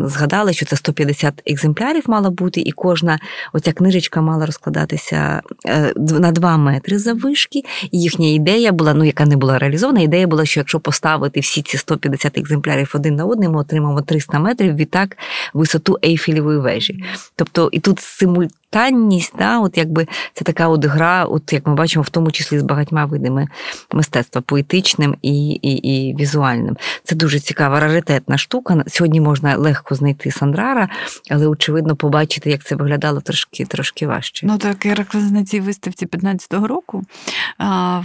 [0.09, 3.19] згадали, що це 150 екземплярів мало бути, і кожна
[3.53, 7.63] оця книжечка мала розкладатися е, на 2 метри заввишки.
[7.91, 11.63] І їхня ідея була, ну яка не була реалізована, ідея була, що якщо поставити всі
[11.63, 15.17] ці 150 екземплярів один на один, ми отримаємо 300 метрів відтак
[15.55, 17.05] висоту Ейфелевої вежі.
[17.37, 21.75] Тобто і тут симуль танність, да, от якби це така от гра, от як ми
[21.75, 23.49] бачимо, в тому числі з багатьма видами
[23.93, 26.77] мистецтва, поетичним і і, і візуальним.
[27.05, 28.85] Це дуже цікава, раритетна штука.
[28.87, 30.89] Сьогодні можна легко знайти Сандрара,
[31.31, 34.47] але очевидно побачити, як це виглядало трошки трошки важче.
[34.47, 37.05] Ну так якраз на цій виставці 15-го року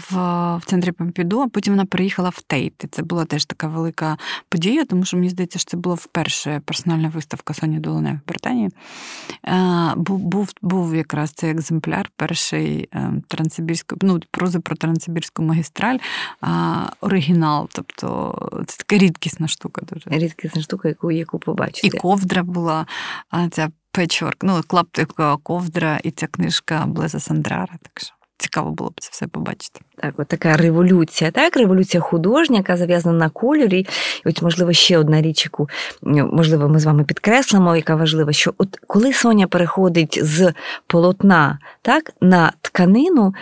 [0.09, 2.85] в в центрі Помпіду, а потім вона приїхала в Тейт.
[2.91, 4.17] Це була теж така велика
[4.49, 8.69] подія, тому що мені здається, що це була вперше персональна виставка Соні Долоне в Британії.
[9.95, 12.89] Був був якраз цей екземпляр, перший
[13.27, 15.97] трансибірської Транссибірської, ну, прози про Транссибірську магістраль,
[16.41, 17.69] а, оригінал.
[17.73, 19.81] Тобто це така рідкісна штука.
[19.93, 20.19] дуже.
[20.19, 21.87] Рідкісна штука, яку яку побачити.
[21.87, 22.85] І ковдра була,
[23.51, 27.75] ця печворк, ну, клаптика ковдра, і ця книжка Блеза Сандрара.
[27.81, 29.79] Так що цікаво було б це все побачити.
[29.97, 33.79] Так, от така революція, так, революція художня, яка зав'язана на кольорі.
[34.25, 35.69] І от, можливо, ще одна річ, яку
[36.31, 40.53] можливо, ми з вами підкреслимо, яка важлива, що от коли Соня переходить з
[40.87, 43.33] полотна так, на тканину,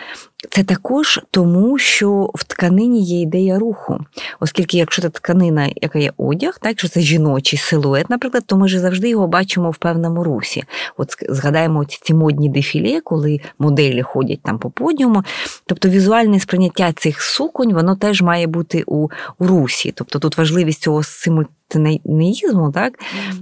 [0.50, 4.00] це також тому, що в тканині є ідея руху.
[4.40, 8.68] Оскільки, якщо це тканина, яка є одяг, так, якщо це жіночий силует, наприклад, то ми
[8.68, 10.64] ж завжди його бачимо в певному русі.
[10.98, 15.24] От згадаємо ці модні дефіле, коли моделі ходять там по подіуму.
[15.66, 19.94] Тобто візуальне сприйняття цих суконь, воно теж має бути у, у русі.
[19.96, 23.00] Тобто тут важливість цього симультанеїзму, так,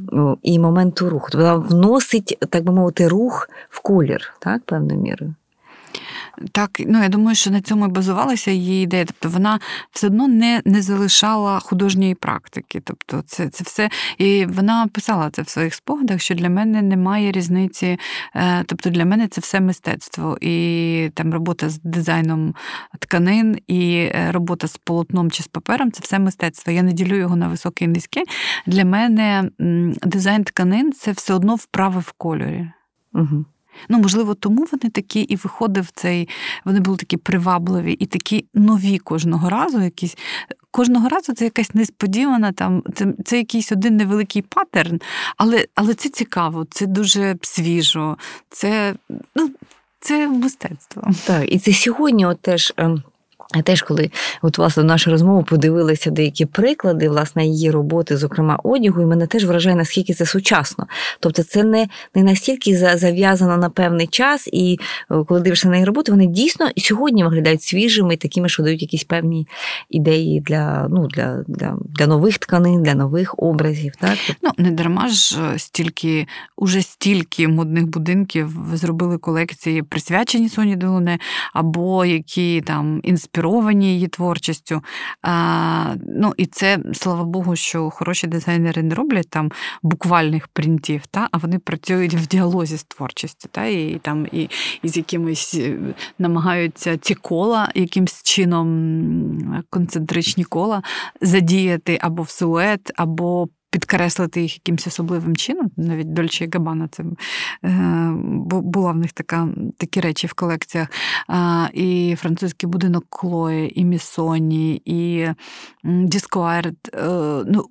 [0.08, 0.38] mm.
[0.44, 1.28] і моменту руху.
[1.32, 5.36] Тобто вона вносить, так би мовити, рух в колір, так, певною мірою.
[6.52, 9.06] Так, ну я думаю, що на цьому і базувалася її ідея.
[9.06, 9.60] Тобто вона
[9.92, 12.82] все одно не не залишала художньої практики.
[12.84, 13.90] Тобто, це це все.
[14.18, 18.00] І вона писала це в своїх спогадах, що для мене немає різниці.
[18.36, 20.38] Е, тобто для мене це все мистецтво.
[20.42, 22.56] І там робота з дизайном
[23.00, 26.74] тканин, і е, робота з полотном чи з папером це все мистецтво.
[26.74, 28.24] Я не ділю його на високе і низьке.
[28.66, 29.50] Для мене
[30.04, 32.72] дизайн тканин це все одно вправи в кольорі.
[33.14, 33.46] Угу.
[33.90, 36.30] Ну, можливо, тому вони такі і виходив цей,
[36.66, 39.82] вони були такі привабливі і такі нові кожного разу.
[39.82, 40.18] якісь.
[40.72, 45.00] Кожного разу це якась несподівана, там це це якийсь один невеликий паттерн,
[45.38, 48.18] але але це цікаво, це дуже свіжо,
[48.50, 48.96] це
[49.36, 49.52] ну,
[50.00, 51.04] це мистецтво.
[51.26, 52.74] Так, і це сьогодні от теж.
[53.56, 59.02] Ем, Теж, коли от власне нашу розмову подивилися деякі приклади власне її роботи, зокрема одягу,
[59.02, 60.88] і мене теж вражає, наскільки це сучасно.
[61.20, 64.80] Тобто, це не не настільки зав'язано на певний час, і
[65.12, 69.04] е, коли дивишся на її роботи, вони дійсно сьогодні виглядають свіжими, такими, що дають якісь
[69.04, 69.48] певні
[69.90, 73.94] ідеї для ну, для, для, для нових тканин, для нових образів.
[74.00, 74.18] Так?
[74.42, 76.28] Ну не дарма ж е, стільки,
[76.58, 81.20] уже стільки модних будинків зробили колекції, присвячені Соні Делоне,
[81.54, 84.82] або які там інспіровані інспіровані її творчістю.
[85.22, 89.52] А, Ну і це слава Богу, що хороші дизайнери не роблять там
[89.84, 94.50] буквальних принтів, та, а вони працюють в діалозі з творчістю, та, і, і там і,
[94.82, 95.78] і з якимось е,
[96.20, 100.84] намагаються ці кола якимсь чином концентричні кола
[101.22, 105.72] задіяти або в силует, або підкреслити їх якимось особливим чином.
[105.78, 107.04] Навіть Дольче Габана це
[107.66, 108.12] е,
[108.50, 110.88] була в них така, такі речі в колекціях.
[111.74, 115.28] І французький будинок Клої, і Місоні, і
[115.84, 116.96] Діскоарт.
[116.96, 117.00] Е,
[117.48, 117.66] ну,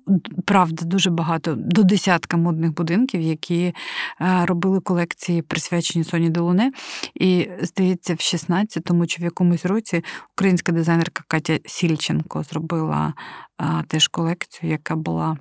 [0.45, 3.73] правда, дуже багато, до десятка модних будинків, які е,
[4.45, 6.71] робили колекції, присвячені Соні Делуне.
[7.15, 13.13] І, здається, в 16-му чи в якомусь році українська дизайнерка Катя Сільченко зробила
[13.87, 15.37] теж колекцію, яка була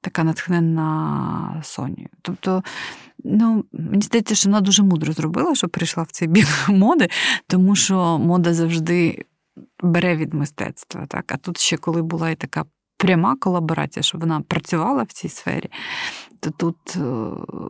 [0.00, 2.08] така натхненна Соні.
[2.22, 2.62] Тобто,
[3.24, 7.08] ну, мені здається, що вона дуже мудро зробила, що прийшла в цей бік моди,
[7.46, 9.24] тому що мода завжди
[9.82, 11.06] бере від мистецтва.
[11.06, 11.32] Так?
[11.32, 12.64] А тут ще коли була і така
[12.96, 15.70] пряма колаборація, що вона працювала в цій сфері,
[16.40, 17.00] то тут е,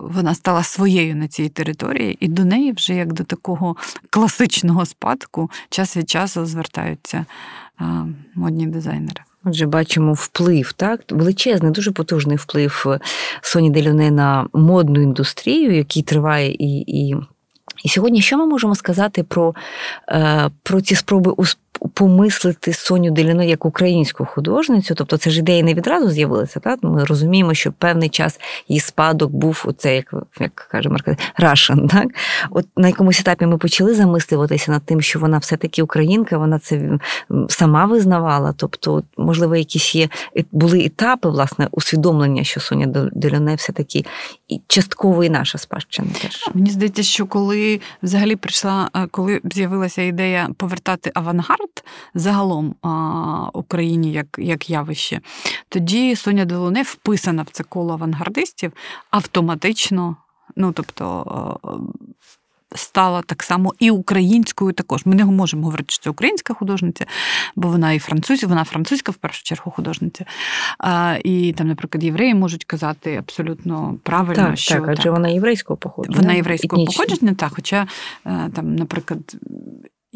[0.00, 3.76] вона стала своєю на цій території, і до неї вже як до такого
[4.10, 7.26] класичного спадку час від часу звертаються
[8.34, 9.20] модні дизайнери.
[9.44, 13.00] Отже, бачимо вплив, так величезний, дуже потужний вплив е,
[13.42, 16.84] Соні Делюне на модну індустрію, який триває і.
[16.86, 17.16] і
[17.84, 19.54] і сьогодні що ми можемо сказати про
[20.08, 21.34] е, про ці спроби
[21.94, 24.94] помислити Соню Деліно як українську художницю.
[24.94, 26.60] Тобто це ж ідея не відразу з'явилася.
[26.60, 26.78] Так?
[26.82, 31.88] Ми розуміємо, що певний час її спадок був оце, як як каже Марка, Russian.
[31.88, 32.06] Так?
[32.50, 36.98] От на якомусь етапі ми почали замислюватися над тим, що вона все-таки українка, вона це
[37.48, 38.54] сама визнавала.
[38.56, 40.08] Тобто, можливо, якісь є
[40.52, 44.04] були етапи власне усвідомлення, що Соня Деліне все-таки
[44.66, 46.08] частково і наша спадщина.
[46.22, 46.50] теж.
[46.54, 51.63] Мені здається, що коли взагалі прийшла, коли з'явилася ідея повертати авангард
[52.14, 52.74] загалом
[53.52, 55.20] Україні як як явище,
[55.68, 58.72] тоді Соня Делоне вписана в це коло авангардистів
[59.10, 60.16] автоматично.
[60.56, 61.60] Ну, тобто
[62.74, 65.06] стала так само і українською також.
[65.06, 67.06] Ми не можемо говорити, що це українська художниця,
[67.56, 70.24] бо вона і французька, вона французька в першу чергу художниця.
[70.78, 75.28] А, І там, наприклад, євреї можуть казати абсолютно правильно, так, що так, адже так, вона
[75.28, 76.18] єврейського походження.
[76.18, 77.86] Вона єврейського походження, так, хоча
[78.26, 79.36] е, там, наприклад.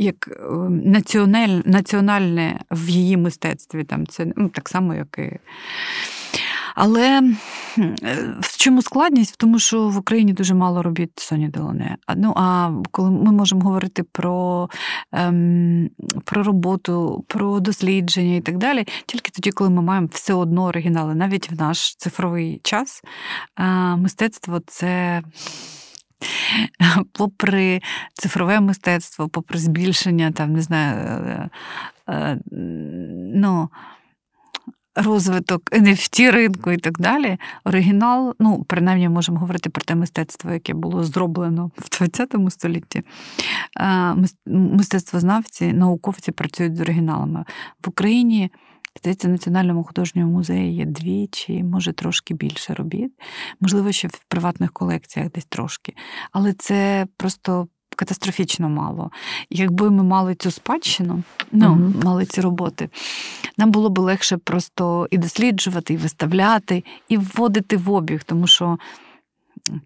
[0.00, 5.38] Як е, національ, національне в її мистецтві, там це ну, так само, як і
[6.80, 7.20] але
[8.40, 9.32] в чому складність?
[9.32, 11.96] В тому, що в Україні дуже мало робіт Соні Делоне.
[12.16, 14.68] Ну а коли ми можемо говорити про
[15.12, 15.90] ем,
[16.24, 21.14] про роботу, про дослідження і так далі, тільки тоді, коли ми маємо все одно оригінали,
[21.14, 23.02] навіть в наш цифровий час,
[23.60, 23.64] е,
[23.96, 25.22] мистецтво це.
[27.12, 27.82] Попри
[28.14, 31.50] цифрове мистецтво, попри збільшення, там, не знаю,
[32.08, 32.38] е,
[33.34, 33.68] ну,
[34.94, 37.38] розвиток NFT ринку і так далі.
[37.64, 43.02] Оригінал, ну, принаймні, можемо говорити про те мистецтво, яке було зроблено в ХХ столітті.
[44.46, 47.44] Мистецтвознавці, науковці працюють з оригіналами.
[47.84, 48.50] В Україні.
[48.98, 53.12] Здається, в Національному художньому музеї є дві чи, може, трошки більше робіт.
[53.60, 55.94] Можливо, ще в приватних колекціях десь трошки.
[56.32, 59.10] Але це просто катастрофічно мало.
[59.50, 61.22] Якби ми мали цю спадщину,
[61.52, 61.92] ну, угу.
[62.04, 62.88] мали ці роботи,
[63.56, 68.78] нам було б легше просто і досліджувати, і виставляти, і вводити в обіг, тому що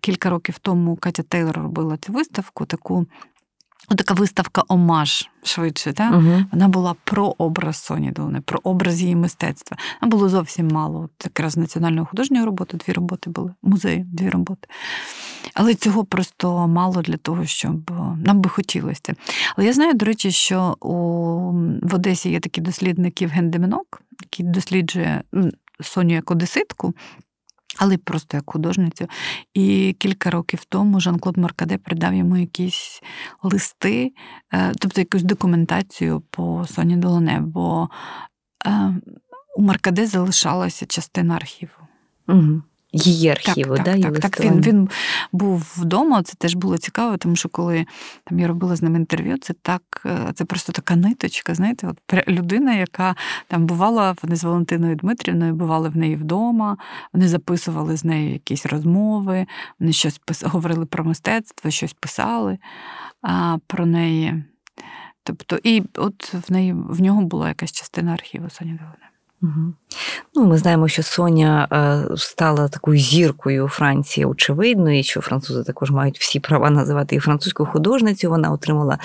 [0.01, 3.07] кілька років тому Катя Тейлор робила цю виставку, таку
[3.89, 5.93] така виставка Омаж швидше.
[5.93, 6.11] Та?
[6.11, 6.45] Угу.
[6.53, 9.77] Вона була про образ Соні Долини, про образ її мистецтва.
[10.03, 11.09] Нам було зовсім мало.
[11.25, 14.69] Якраз національної художньої роботи, дві роботи були, музею, дві роботи.
[15.55, 17.91] Але цього просто мало для того, щоб
[18.25, 19.15] нам би хотілося.
[19.57, 20.93] Але я знаю, до речі, що у...
[21.83, 25.23] в Одесі є такий дослідник Євген Демінок, який досліджує
[25.81, 26.95] Соню як одеситку
[27.79, 29.07] але просто як художницю.
[29.55, 33.03] І кілька років тому Жан-Клод Маркаде придав йому якісь
[33.43, 34.13] листи,
[34.53, 37.89] е, тобто якусь документацію по Соні Долоне, бо
[38.67, 38.95] е,
[39.57, 41.73] у Маркаде залишалася частина архіву.
[42.29, 42.63] Угу.
[42.93, 44.41] Її архіву, так, да, так, так, так.
[44.41, 44.89] Він він
[45.33, 46.23] був вдома.
[46.23, 47.87] Це теж було цікаво, тому що коли
[48.25, 51.55] там я робила з ним інтерв'ю, це так, е, це просто така ниточка.
[51.55, 53.17] Знаєте, от людина, яка
[53.49, 56.77] там бувала вони з Валентиною Дмитрівною, бували в неї вдома,
[57.13, 59.47] вони записували з нею якісь розмови,
[59.81, 60.43] вони щось пис...
[60.43, 62.59] говорили про мистецтво, щось писали
[63.23, 64.45] а, про неї.
[65.25, 69.12] Тобто, і от в неї в нього була якась частина архіву Соні Долини.
[70.35, 75.65] Ну, Ми знаємо, що Соня е, стала такою зіркою у Франції, очевидно, і що французи
[75.65, 78.31] також мають всі права називати її французькою художницю.
[78.31, 78.99] Вона отримала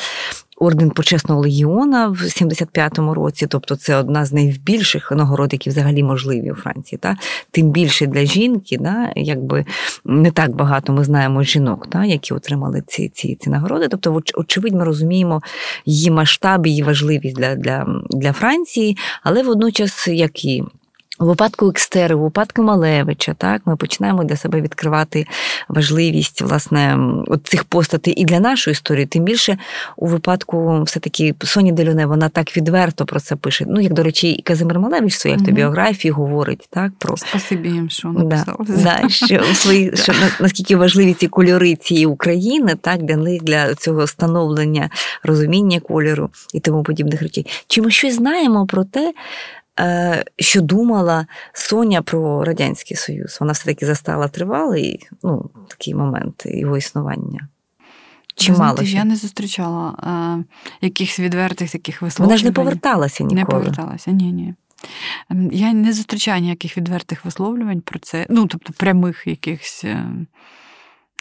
[0.60, 6.52] орден почесного легіона в 75-му році, тобто це одна з найбільших нагород, які взагалі можливі
[6.52, 7.00] у Франції.
[7.00, 7.18] Та?
[7.52, 9.12] Тим більше для жінки, да?
[9.16, 9.66] якби
[10.06, 12.06] не так багато ми знаємо жінок, та?
[12.06, 13.88] які отримали ці ці, ці нагороди.
[13.88, 15.42] Тобто, очевидно, ми розуміємо
[15.86, 20.64] її масштаб, її важливість для, для, для Франції, але водночас як і
[21.20, 25.26] у випадку Екстери, у випадку Малевича, так, ми починаємо для себе відкривати
[25.70, 29.58] важливість власне от цих постатей і для нашої історії, тим більше
[29.96, 33.66] у випадку все-таки Соні Делюне, вона так відверто про це пише.
[33.68, 37.90] Ну, як, до речі, і Казимир Малевич в своїй автобіографії говорить так, про Спасибі їм,
[37.90, 38.58] що написали.
[38.68, 43.76] Да, да, що, свої, що наскільки важливі ці кольори цієї України, так, для них, для
[43.76, 44.90] цього становлення
[45.24, 47.46] розуміння кольору і тому подібних речей.
[47.68, 49.14] Чи ми щось знаємо про те,
[50.40, 53.38] що думала Соня про Радянський Союз.
[53.40, 57.48] Вона все-таки застала тривалий ну, такий момент його існування.
[58.36, 59.96] Чимало Я не зустрічала
[60.42, 60.44] е,
[60.82, 62.30] якихось відвертих таких висловлень.
[62.30, 63.40] Вона ж не поверталася ніколи.
[63.40, 64.54] Не поверталася, ні, ні.
[65.30, 70.06] Ем, я не зустрічаю ніяких відвертих висловлювань про це, ну, тобто прямих якихось, е,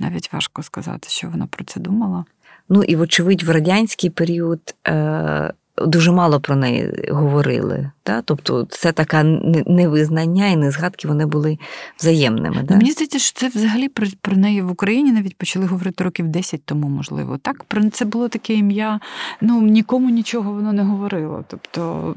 [0.00, 2.24] навіть важко сказати, що вона про це думала.
[2.68, 4.74] Ну і, вочевидь, в радянський період.
[4.86, 7.90] Е- дуже мало про неї говорили.
[8.02, 8.22] Та?
[8.22, 9.22] Тобто це така
[9.66, 11.58] невизнання і не згадки вони були
[11.98, 12.62] взаємними.
[12.62, 12.76] Да?
[12.76, 16.64] Мені здається, що це взагалі про, про неї в Україні навіть почали говорити років 10
[16.64, 17.38] тому, можливо.
[17.38, 19.00] Так, про це було таке ім'я,
[19.40, 21.44] ну нікому нічого воно не говорило.
[21.48, 22.14] Тобто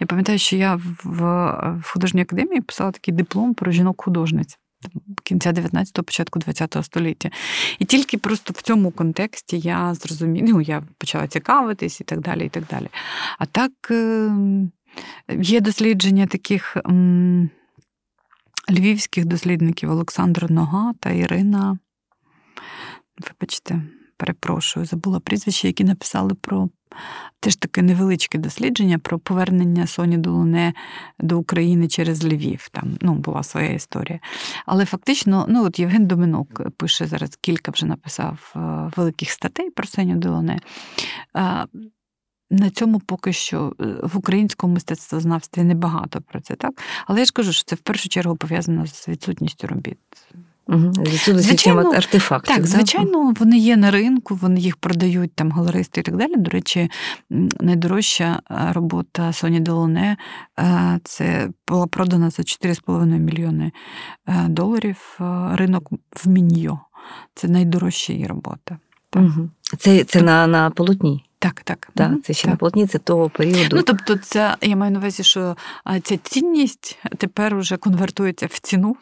[0.00, 0.74] я пам'ятаю, що я
[1.04, 1.24] в,
[1.84, 4.58] в художній академії писала такий диплом про жінок-художниць
[5.24, 7.30] кінця 19-го, початку 20-го століття.
[7.78, 12.46] І тільки просто в цьому контексті я зрозуміла, ну, я почала цікавитись і так далі.
[12.46, 12.88] і так далі.
[13.38, 14.72] А так ем,
[15.28, 16.76] є дослідження таких
[18.70, 21.78] львівських дослідників Олександр Нога та Ірина.
[23.28, 23.82] Вибачте,
[24.16, 26.68] перепрошую, забула прізвище, які написали про
[27.40, 30.72] теж таке невеличке дослідження про повернення Соні Долуне
[31.18, 32.68] до України через Львів.
[32.72, 34.20] Там ну, була своя історія.
[34.66, 38.60] Але фактично, ну от Євген Доминок пише зараз кілька вже написав е,
[38.96, 40.58] великих статей про Соню Долуне.
[42.50, 46.82] На цьому поки що е, в українському мистецтвознавстві небагато про це, так?
[47.06, 49.98] Але я ж кажу, що це в першу чергу пов'язано з відсутністю робіт
[50.68, 50.92] Угу.
[51.26, 52.56] Звичайно, артефактів.
[52.56, 56.36] Так, звичайно, вони є на ринку, вони їх продають там галеристи і так далі.
[56.36, 56.90] До речі,
[57.60, 58.40] найдорожча
[58.72, 60.16] робота Соні Делоне
[61.04, 63.72] це була продана за 4,5 мільйони
[64.48, 65.18] доларів.
[65.52, 65.90] Ринок
[66.24, 66.80] в Міньо.
[67.34, 68.78] Це найдорожча її робота.
[69.16, 69.50] Угу.
[69.78, 71.24] Це це на на полотні.
[71.38, 71.88] Так, так.
[71.94, 72.50] Так, Це ще так.
[72.50, 73.76] на полотні, це того періоду.
[73.76, 75.56] Ну, тобто, це я маю на увазі, що
[76.02, 78.96] ця цінність тепер уже конвертується в ціну.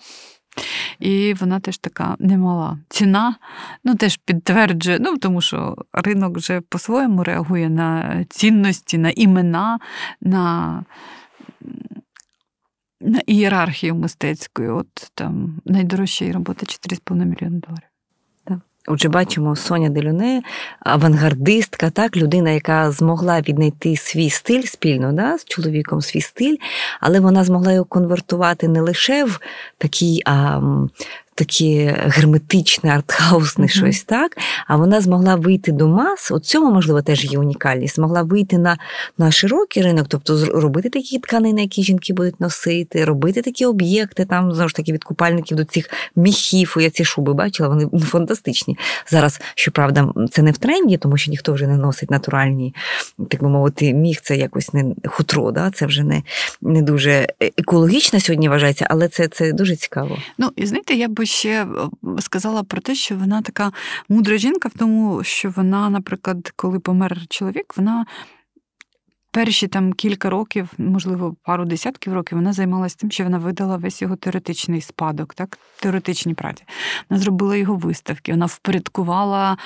[0.99, 2.79] І вона теж така немала.
[2.89, 3.37] Ціна
[3.85, 9.79] ну, теж підтверджує, ну, тому що ринок вже по-своєму реагує на цінності, на імена,
[10.21, 10.85] на
[13.01, 14.69] на ієрархію мистецької.
[14.69, 17.89] От там найдорожча робота 4,5 мільйони доларів.
[18.87, 20.43] Отже, бачимо Соня Делюне,
[20.80, 26.57] авангардистка, так, людина, яка змогла віднайти свій стиль спільно да, з чоловіком, свій стиль,
[27.01, 29.41] але вона змогла його конвертувати не лише в
[29.78, 30.61] такий а,
[31.37, 33.68] таке герметичне, артхаусне mm-hmm.
[33.68, 34.37] щось так.
[34.66, 36.30] А вона змогла вийти до мас.
[36.30, 37.97] От цьому, можливо, теж є унікальність.
[37.97, 38.78] Змогла вийти на
[39.18, 44.53] на широкий ринок, тобто робити такі тканини, які жінки будуть носити, робити такі об'єкти, там
[44.53, 46.76] знову ж таки від купальників до цих міхів.
[46.80, 48.78] Я ці шуби бачила, вони фантастичні.
[49.07, 52.74] Зараз, щоправда, це не в тренді, тому що ніхто вже не носить натуральні,
[53.28, 55.70] так би мовити, міх це якось не хутро, да?
[55.70, 56.22] це вже не
[56.62, 60.18] не дуже екологічно сьогодні вважається, але це це дуже цікаво.
[60.39, 61.66] Ну і знаєте, я би ще е,
[62.18, 63.72] сказала про те, що вона така
[64.09, 68.07] мудра жінка, в тому, що вона, наприклад, коли помер чоловік, вона.
[69.31, 74.03] Перші там кілька років, можливо, пару десятків років, вона займалася тим, що вона видала весь
[74.03, 76.64] його теоретичний спадок, так, теоретичні праці.
[77.11, 79.59] Вона зробила його виставки, вона впорядкувала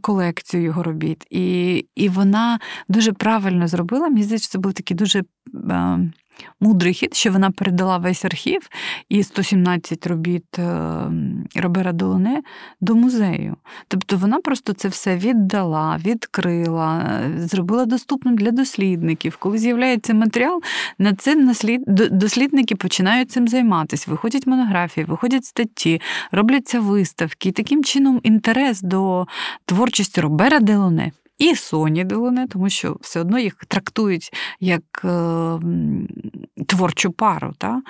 [0.00, 1.26] колекцію його робіт.
[1.30, 4.08] І і вона дуже правильно зробила.
[4.08, 5.24] Мені здається, це був такий дуже
[6.60, 8.70] мудрий хід, що вона передала весь архів
[9.08, 11.10] і 117 робіт е,
[11.54, 12.42] Робера Долоне
[12.80, 13.56] до музею.
[13.88, 19.36] Тобто вона просто це все віддала, відкрила, зробила доступним для дослідників.
[19.36, 20.62] Коли з'являється матеріал,
[20.98, 21.52] на цим
[22.10, 24.10] дослідники починають цим займатися.
[24.10, 26.00] Виходять монографії, виходять статті,
[26.32, 27.48] робляться виставки.
[27.48, 29.26] І таким чином інтерес до
[29.66, 34.30] творчості Робера Делоне і Соні Делоне, тому що все одно їх трактують
[34.60, 35.58] як е,
[36.66, 37.54] творчу пару.
[37.58, 37.82] Та?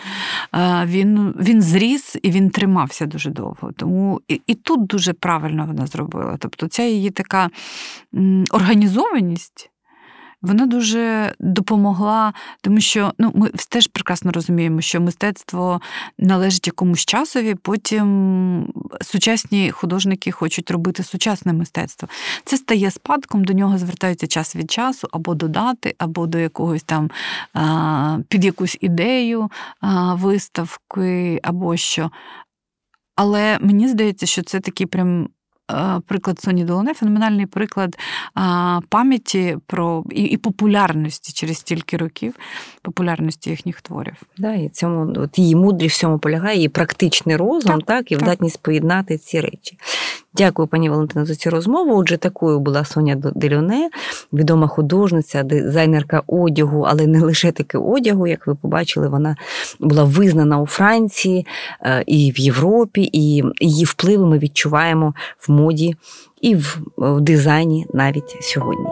[0.54, 3.72] Е, він він зріс і він тримався дуже довго.
[3.76, 6.36] Тому І і тут дуже правильно вона зробила.
[6.38, 7.50] Тобто ця її така
[8.50, 9.70] організованість
[10.42, 15.80] вона дуже допомогла, тому що ну, ми теж прекрасно розуміємо, що мистецтво
[16.18, 22.08] належить якомусь часові, потім сучасні художники хочуть робити сучасне мистецтво.
[22.44, 27.10] Це стає спадком, до нього звертаються час від часу, або додати, або до якогось там
[28.28, 29.50] під якусь ідею
[30.12, 32.10] виставки, або що.
[33.16, 35.28] Але мені здається, що це такий прям
[36.06, 37.98] приклад Соні Долоне, феноменальний приклад
[38.88, 42.34] пам'яті про і, і популярності через стільки років,
[42.82, 44.14] популярності їхніх творів.
[44.38, 48.14] Да, і цьому от її мудрість в цьому полягає, її практичний розум, так, так і
[48.14, 48.22] так.
[48.22, 49.78] вдатність поєднати ці речі.
[50.38, 51.96] Дякую, пані Валентина, за цю розмову.
[51.96, 53.90] Отже, такою була Соня Делюне,
[54.32, 59.36] відома художниця, дизайнерка одягу, але не лише таки одягу, як ви побачили, вона
[59.80, 61.46] була визнана у Франції
[61.82, 65.14] е, і в Європі, і її впливи ми відчуваємо
[65.48, 65.96] в моді
[66.40, 66.80] і в
[67.20, 68.86] дизайні навіть сьогодні.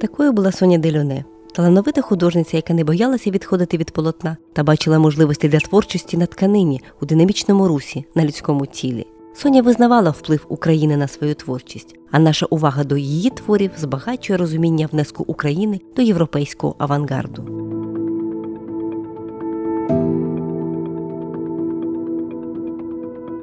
[0.00, 5.48] Такою була Соня Делюне талановита художниця, яка не боялася відходити від полотна та бачила можливості
[5.48, 9.06] для творчості на тканині у динамічному русі на людському тілі.
[9.34, 14.88] Соня визнавала вплив України на свою творчість, а наша увага до її творів збагачує розуміння
[14.92, 17.71] внеску України до європейського авангарду.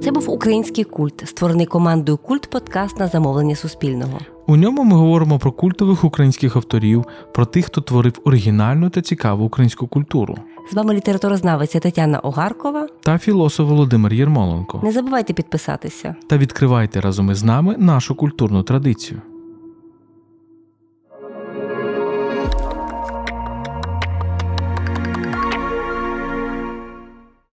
[0.04, 4.20] Це був український культ, створений командою Культ Подкаст на замовлення Суспільного.
[4.48, 9.46] У ньому ми говоримо про культових українських авторів, про тих, хто творив оригінальну та цікаву
[9.46, 10.36] українську культуру,
[10.72, 12.88] З вами літературознавиця Тетяна Огаркова.
[13.04, 14.80] та філософ Володимир Єрмоленко.
[14.84, 16.16] Не забувайте підписатися.
[16.28, 19.22] Та відкривайте разом із нами нашу культурну традицію.